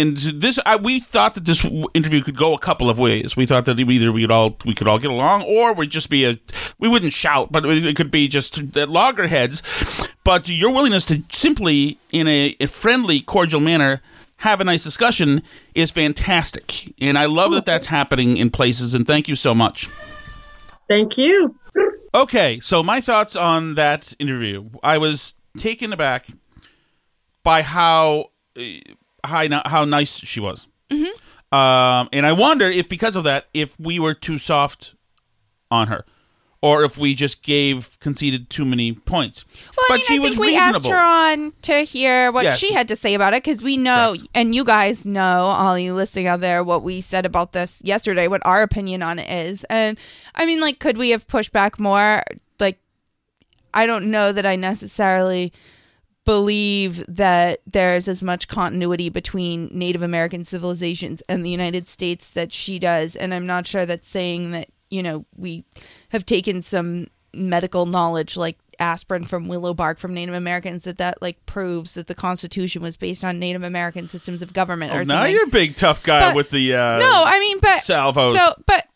[0.02, 3.36] and this I, we thought that this interview could go a couple of ways.
[3.36, 6.10] We thought that either we could all we could all get along, or we'd just
[6.10, 6.40] be a
[6.80, 9.62] we wouldn't shout, but it could be just at loggerheads.
[10.24, 14.02] But your willingness to simply, in a, a friendly, cordial manner,
[14.38, 15.42] have a nice discussion
[15.76, 18.94] is fantastic, and I love that that's happening in places.
[18.94, 19.90] And thank you so much.
[20.88, 21.56] Thank you.
[22.16, 24.70] Okay, so my thoughts on that interview.
[24.84, 26.28] I was taken aback
[27.44, 28.62] by how uh,
[29.24, 30.68] how, how nice she was.
[31.52, 34.96] Um, and I wonder if because of that, if we were too soft
[35.70, 36.04] on her,
[36.64, 39.44] or if we just gave conceded too many points.
[39.78, 40.78] Well, but I mean, she I was think we reasonable.
[40.78, 42.58] asked her on to hear what Yes.
[42.58, 45.94] she had to say about it because we know, and you guys know, all you
[45.94, 49.64] listening out there, what we said about this yesterday, what our opinion on it is.
[49.66, 49.98] And
[50.36, 52.24] I mean, like, could we have pushed back more?
[52.62, 52.80] Like,
[53.74, 55.52] I don't know that I necessarily
[56.26, 62.52] believe that there's as much continuity between Native American civilizations and the United States that
[62.54, 63.16] she does.
[63.16, 65.66] And I'm not sure that saying that, you know, we
[66.10, 71.22] have taken some medical knowledge like aspirin from willow bark from Native Americans that that
[71.22, 75.06] like proves that the Constitution was based on Native American systems of government Oh, or
[75.06, 78.36] now you're a big tough guy But- with the uh, no, I mean, but salvos.
[78.36, 78.88] So, but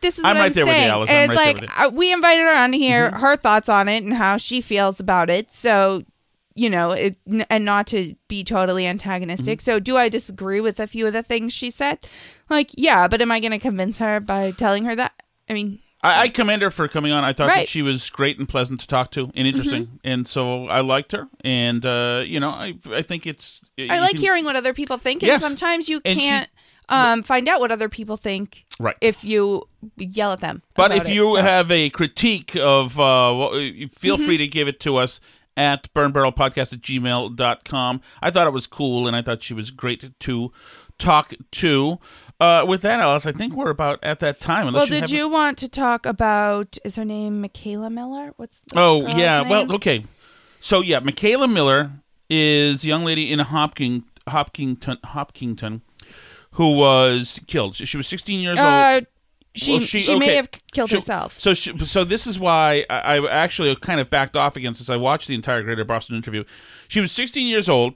[0.00, 0.82] this is I'm what right I'm there with you.
[0.88, 1.10] Alice.
[1.12, 1.56] It's right like.
[1.58, 1.82] Mm-hmm.
[1.84, 5.00] uh, we invited her on to hear her thoughts on it and how she feels
[5.00, 5.50] about it.
[5.52, 6.02] So,
[6.56, 7.16] you know, it,
[7.50, 9.60] and not to be totally antagonistic.
[9.60, 9.64] Mm-hmm.
[9.64, 11.98] So, do I disagree with a few of the things she said?
[12.50, 15.12] Like, yeah, but am I going to convince her by telling her that?
[15.48, 17.24] I mean, I, I commend her for coming on.
[17.24, 20.66] I thought that she was great and pleasant to talk to and interesting, and so
[20.66, 21.28] I liked her.
[21.44, 23.60] And uh, you know, I I think it's.
[23.88, 25.42] I like can- hearing what other people think, and Yes.
[25.42, 26.48] sometimes you can't
[26.88, 28.96] um, find out what other people think Right.
[29.00, 29.64] if you
[29.96, 30.62] yell at them.
[30.74, 31.12] But if it.
[31.14, 33.50] you So- have a critique of, uh,
[33.90, 34.24] feel Mhm.
[34.24, 35.20] free to give it to us
[35.56, 38.00] at burnbarrelpodcast at gmail.com.
[38.22, 40.52] I thought it was cool, and I thought she was great to
[40.98, 41.98] talk to.
[42.38, 44.72] Uh, with that, Alice, I think we're about at that time.
[44.72, 46.76] well, did you want to talk about?
[46.84, 48.32] Is her name Mikayla Miller?
[48.36, 49.48] What's the Oh yeah, name?
[49.48, 50.04] well okay.
[50.60, 51.92] So yeah, Mikayla Miller
[52.28, 55.80] is a young lady in Hopking, Hopkinton, Hopkinton,
[56.52, 57.76] who was killed.
[57.76, 59.06] She was 16 years Uh, old.
[59.56, 60.36] She Well, she, may okay.
[60.36, 61.40] have killed So- herself.
[61.40, 64.88] So she, so this is why I, I actually kind of backed off against this.
[64.90, 66.44] I watched the entire Greater Boston interview.
[66.88, 67.94] She was 16 years old.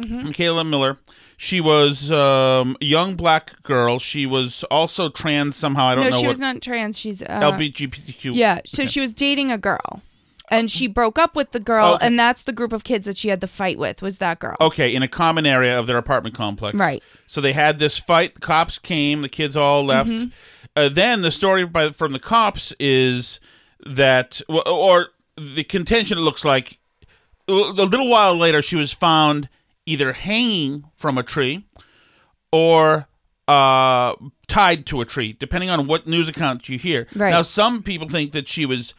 [0.00, 0.24] Mhm.
[0.24, 0.98] Mikayla Miller.
[1.36, 3.98] She was um, a young black girl.
[4.00, 5.84] She was also trans somehow.
[5.86, 6.30] I don't no, know she what.
[6.30, 6.98] was not trans.
[6.98, 8.34] She's uh, LGBTQ.
[8.34, 8.90] Yeah, so Okay.
[8.90, 10.02] she was dating a girl,
[10.50, 12.06] and she broke up with the girl, Okay.
[12.06, 14.00] and that's the group of kids that she had the fight with.
[14.02, 14.56] Was that girl?
[14.60, 16.76] Okay, in a common area of their apartment complex.
[16.76, 17.02] Right.
[17.26, 18.34] So they had this fight.
[18.34, 19.22] The cops came.
[19.22, 20.10] The kids all left.
[20.10, 20.32] Mhm.
[20.76, 23.40] Uh, then the story by, from the cops is
[23.86, 26.18] that, or, the contention.
[26.18, 26.78] It looks like
[27.48, 29.48] a little while later, she was found
[29.86, 31.64] either hanging from a tree
[32.52, 33.06] or
[33.48, 34.14] uh,
[34.46, 37.06] tied to a tree, depending on what news account you hear.
[37.14, 37.30] Right.
[37.30, 38.94] Now, some people think that she was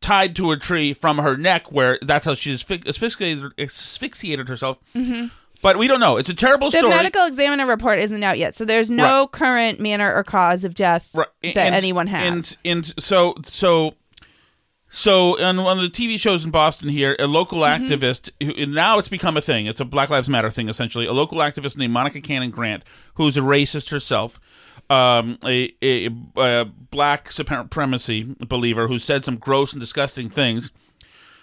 [0.00, 4.78] tied to a tree from her neck, where that's how she asphy- asphyxiated, asphyxiated herself.
[4.92, 5.26] hmm
[5.60, 6.16] But we don't know.
[6.18, 6.92] It's a terrible The story.
[6.92, 9.32] The medical examiner report isn't out yet, so there's no Right.
[9.32, 12.22] current manner or cause of death that and- anyone has.
[12.32, 13.94] And and so so
[14.90, 17.86] so on one of the TV shows in Boston here, a local Mm-hmm.
[17.86, 19.66] activist who now it's become a thing.
[19.66, 21.06] It's a Black Lives Matter thing essentially.
[21.06, 22.84] A local activist named Monica Cannon Grant,
[23.14, 24.40] who's a racist herself,
[24.88, 30.70] um, a, a, a black supremacy believer who said some gross and disgusting things.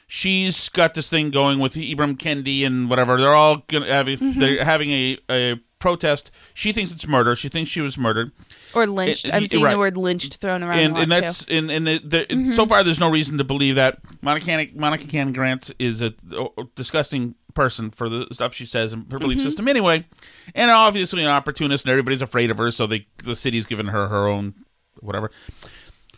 [0.07, 3.17] She's got this thing going with Ibram Kendi and whatever.
[3.19, 4.39] They're all gonna have Mhm.
[4.39, 6.29] they're having a, a protest.
[6.53, 7.35] She thinks it's murder.
[7.35, 8.31] She thinks she was murdered.
[8.75, 9.25] or lynched.
[9.25, 9.71] It- I'm seeing right.
[9.71, 10.77] the word lynched thrown around.
[10.79, 11.55] and, a lot, and that's too.
[11.57, 12.53] and, and the, the, Mhm.
[12.53, 16.47] so far there's no reason to believe that Monica Monica Cannon Grant is a, a
[16.75, 19.43] disgusting person for the stuff she says and her belief Mhm.
[19.43, 20.05] system anyway,
[20.53, 24.07] and obviously an opportunist and everybody's afraid of her, so they the city's given her
[24.09, 24.53] her own
[24.99, 25.31] whatever.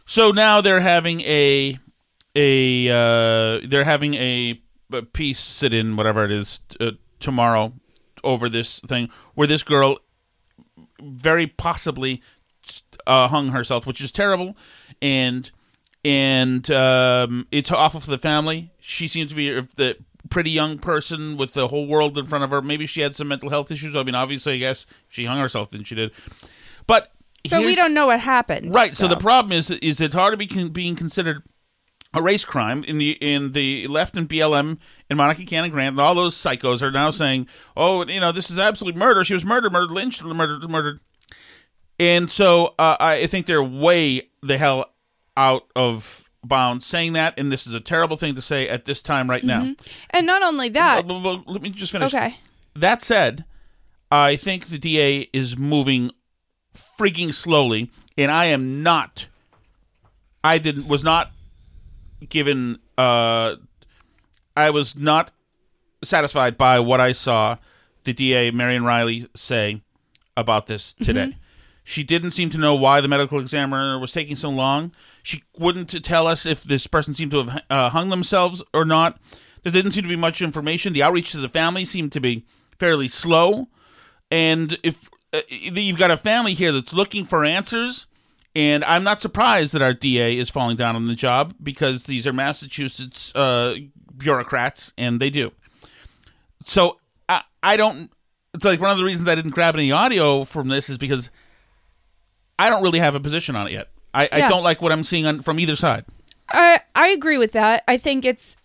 [0.06, 1.78] So now they're having a
[2.38, 4.62] a uh, they're having a,
[4.94, 7.74] a peace sit in whatever it is uh, tomorrow
[8.24, 9.98] over this thing where this girl
[11.02, 12.22] very possibly
[13.06, 14.56] uh, hung herself, which is terrible,
[15.02, 15.52] and
[16.06, 18.72] and um, it's awful for the family.
[18.80, 19.98] She seems to be the
[20.30, 22.62] pretty young person with the whole world in front of her.
[22.62, 23.96] Maybe she had some mental health issues.
[23.96, 26.12] I mean, obviously, I guess she hung herself, then she did.
[26.86, 27.12] But
[27.50, 28.76] But we don't know what happened.
[28.76, 28.96] Right.
[28.96, 29.08] So.
[29.08, 31.42] the problem is is it's hard to be con- being considered
[32.18, 34.78] a race crime in the in the left and BLM
[35.10, 38.50] and Monica Cannon Grant and all those psychos are now saying, oh, you know, this
[38.50, 39.24] is absolute murder.
[39.24, 41.00] She was murdered, murdered, lynched, murdered, murdered.
[42.00, 44.94] And so uh, I think they're way the hell
[45.36, 49.02] out of bounds saying that, and this is a terrible thing to say at this
[49.02, 49.62] time right now.
[49.62, 49.80] Mhm.
[50.12, 52.14] And not only that, let me just finish.
[52.14, 52.38] Okay.
[52.76, 53.46] That said,
[54.12, 56.12] I think the DA is moving
[56.76, 59.26] freaking slowly, and I am not.
[60.44, 61.32] I didn't was not
[62.28, 62.80] given.
[62.98, 63.56] Uh,
[64.56, 65.32] I was not
[66.04, 67.58] satisfied by what I saw
[68.04, 69.82] the DA Marion Riley say
[70.36, 71.28] about this today.
[71.28, 71.36] Mhm.
[71.84, 74.92] She didn't seem to know why the medical examiner was taking so long.
[75.24, 79.20] She wouldn't tell us if this person seemed to have uh, hung themselves or not.
[79.64, 80.94] There didn't seem to be much information.
[80.94, 82.46] The outreach to the family seemed to be
[82.80, 83.68] fairly slow.
[84.32, 88.07] And if uh, you've got a family here that's looking for answers,
[88.58, 92.26] And I'm not surprised that our DA is falling down on the job because these
[92.26, 93.76] are Massachusetts uh,
[94.18, 95.52] bureaucrats, and they do.
[96.66, 96.98] So
[97.30, 98.10] I, I don't.
[98.56, 101.30] It's like one of the reasons I didn't grab any audio from this is because
[102.58, 103.90] I don't really have a position on it yet.
[104.12, 106.06] I, I don't like what I'm seeing on, from either side.
[106.50, 107.84] I I agree with that.
[107.88, 108.58] I think it's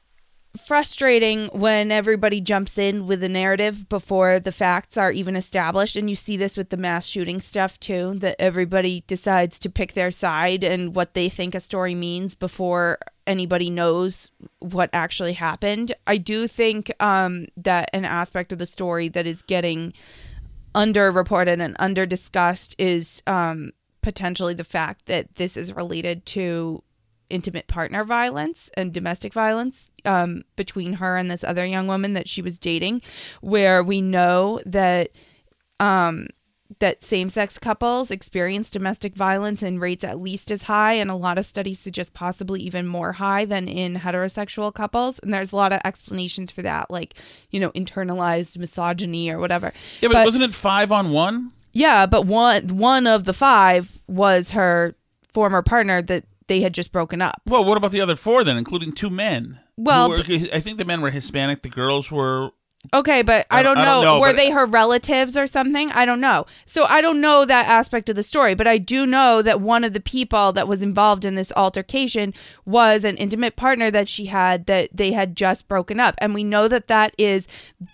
[0.56, 6.10] frustrating when everybody jumps in with a narrative before the facts are even established and
[6.10, 10.10] you see this with the mass shooting stuff too that everybody decides to pick their
[10.10, 15.94] side and what they think a story means before anybody knows what actually happened.
[16.06, 19.94] I do think um that an aspect of the story that is getting
[20.74, 26.82] underreported and under discussed is um, potentially the fact that this is related to
[27.32, 32.28] intimate partner violence and domestic violence um, between her and this other young woman that
[32.28, 33.02] she was dating,
[33.40, 35.10] where we know that
[35.80, 36.26] um,
[36.78, 41.38] that same-sex couples experience domestic violence in rates at least as high, and a lot
[41.38, 45.18] of studies suggest possibly even more high than in heterosexual couples.
[45.20, 47.14] And there's a lot of explanations for that, like
[47.50, 49.72] you know, internalized misogyny or whatever.
[50.00, 51.52] Yeah, but, wasn't it five on one?
[51.72, 54.94] Yeah, but one one of the five was her
[55.32, 57.40] former partner that they had just broken up.
[57.46, 59.60] Well, what about the other four then, including two men?
[59.76, 61.62] Well, were- I think the men were Hispanic.
[61.62, 62.50] The girls were.
[62.92, 63.90] Okay, but I I don't, I know.
[63.92, 65.92] don't know, Were they her relatives or something?
[65.92, 66.46] I don't know.
[66.66, 69.84] So I don't know that aspect of the story, but I do know that one
[69.84, 72.34] of the people that was involved in this altercation
[72.64, 76.16] was an intimate partner that she had that they had just broken up.
[76.18, 77.46] And we know that that is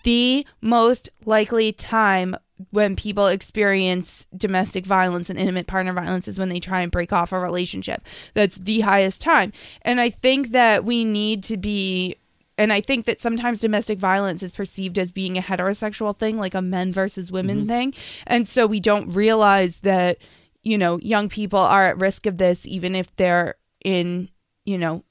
[0.03, 2.35] the most likely time
[2.71, 7.13] when people experience domestic violence and intimate partner violence is when they try and break
[7.13, 8.05] off a relationship.
[8.33, 9.53] That's the highest time.
[9.83, 12.17] And I think that we need to be
[12.57, 16.53] and I think that sometimes domestic violence is perceived as being a heterosexual thing, like
[16.53, 17.67] a men versus women mm-hmm.
[17.69, 17.93] thing.
[18.27, 20.17] And so we don't realize that,
[20.61, 23.55] you know, young people are at risk of this even if they're
[23.85, 24.27] in,
[24.65, 25.05] you know,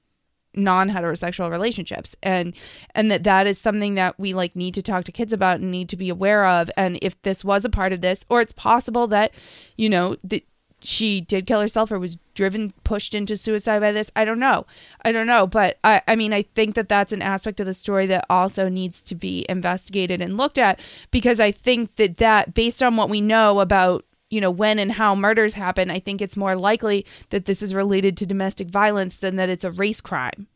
[0.58, 2.16] non-heterosexual relationships.
[2.22, 2.54] And
[2.94, 5.70] and that that is something that we like need to talk to kids about and
[5.70, 6.70] need to be aware of.
[6.76, 9.32] And if this was a part of this or it's possible that
[9.76, 10.44] you know that
[10.80, 14.64] she did kill herself or was driven pushed into suicide by this i don't know.
[15.04, 15.46] I don't know.
[15.46, 18.68] But i i mean i think that that's an aspect of the story that also
[18.68, 20.78] needs to be investigated and looked at
[21.10, 24.92] because i think that that based on what we know about you know when and
[24.92, 29.18] how murders happen i think it's more likely that this is related to domestic violence
[29.18, 30.46] than that it's a race crime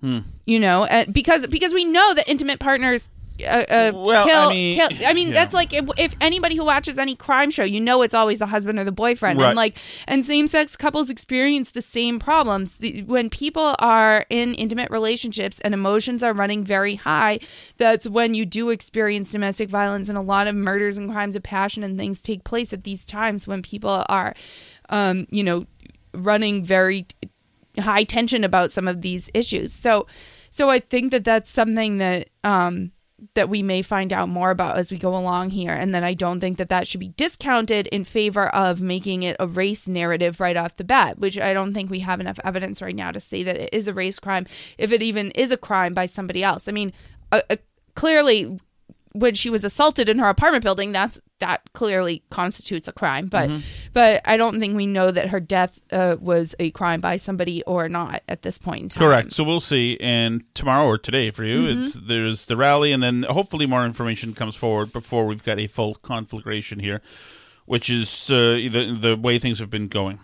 [0.00, 0.20] Hmm.
[0.46, 3.10] you know and because because we know that intimate partners
[3.44, 5.34] uh, uh, Well, kill, I mean- kill i mean yeah.
[5.34, 8.46] that's like if, if anybody who watches any crime show you know it's always the
[8.46, 9.48] husband or the boyfriend Right.
[9.48, 9.76] and like
[10.06, 15.74] and same-sex couples experience the same problems the, when people are in intimate relationships and
[15.74, 17.38] emotions are running very high
[17.76, 21.42] that's when you do experience domestic violence and a lot of murders and crimes of
[21.42, 24.34] passion and things take place at these times when people are
[24.90, 25.66] um you know
[26.12, 27.06] running very
[27.78, 29.72] high tension about some of these issues.
[29.72, 30.06] So
[30.50, 32.90] so I think that that's something that um
[33.34, 36.14] that we may find out more about as we go along here and then I
[36.14, 40.40] don't think that that should be discounted in favor of making it a race narrative
[40.40, 43.20] right off the bat, which I don't think we have enough evidence right now to
[43.20, 44.46] say that it is a race crime
[44.78, 46.68] if it even is a crime by somebody else.
[46.68, 46.92] I mean,
[47.32, 47.56] uh, uh,
[47.94, 48.60] clearly
[49.12, 53.26] when she was assaulted in her apartment building, that's that clearly constitutes a crime.
[53.26, 53.62] But Mhm.
[53.92, 57.62] but I don't think we know that her death uh, was a crime by somebody
[57.64, 59.00] or not at this point in time.
[59.00, 59.32] Correct.
[59.32, 59.96] So we'll see.
[60.00, 61.84] And tomorrow or today for you, Mhm.
[61.86, 65.66] it's there's the rally, and then hopefully more information comes forward before we've got a
[65.66, 67.00] full conflagration here,
[67.66, 70.18] which is uh, the the way things have been going.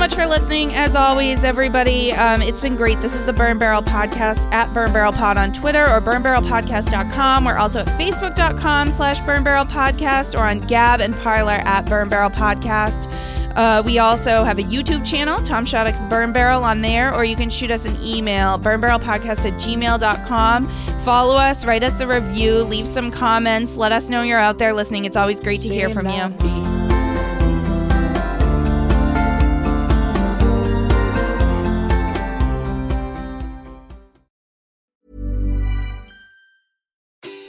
[0.00, 0.74] Much for listening.
[0.74, 2.98] As always, everybody, um, it's been great.
[3.02, 7.44] This is the Burn Barrel Podcast at Burn Barrel Pod on Twitter or burnbarrelpodcast.com.
[7.44, 12.08] We're also at facebook.com slash Burn Barrel Podcast or on Gab and Parler at Burn
[12.08, 13.12] Barrel Podcast.
[13.56, 17.36] Uh, we also have a YouTube channel, Tom Shattuck's Burn Barrel on there, or you
[17.36, 20.68] can shoot us an email, burnbarrelpodcast at gmail.com.
[21.02, 24.72] Follow us, write us a review, leave some comments, let us know you're out there
[24.72, 25.04] listening.
[25.04, 26.79] It's always great to hear from you.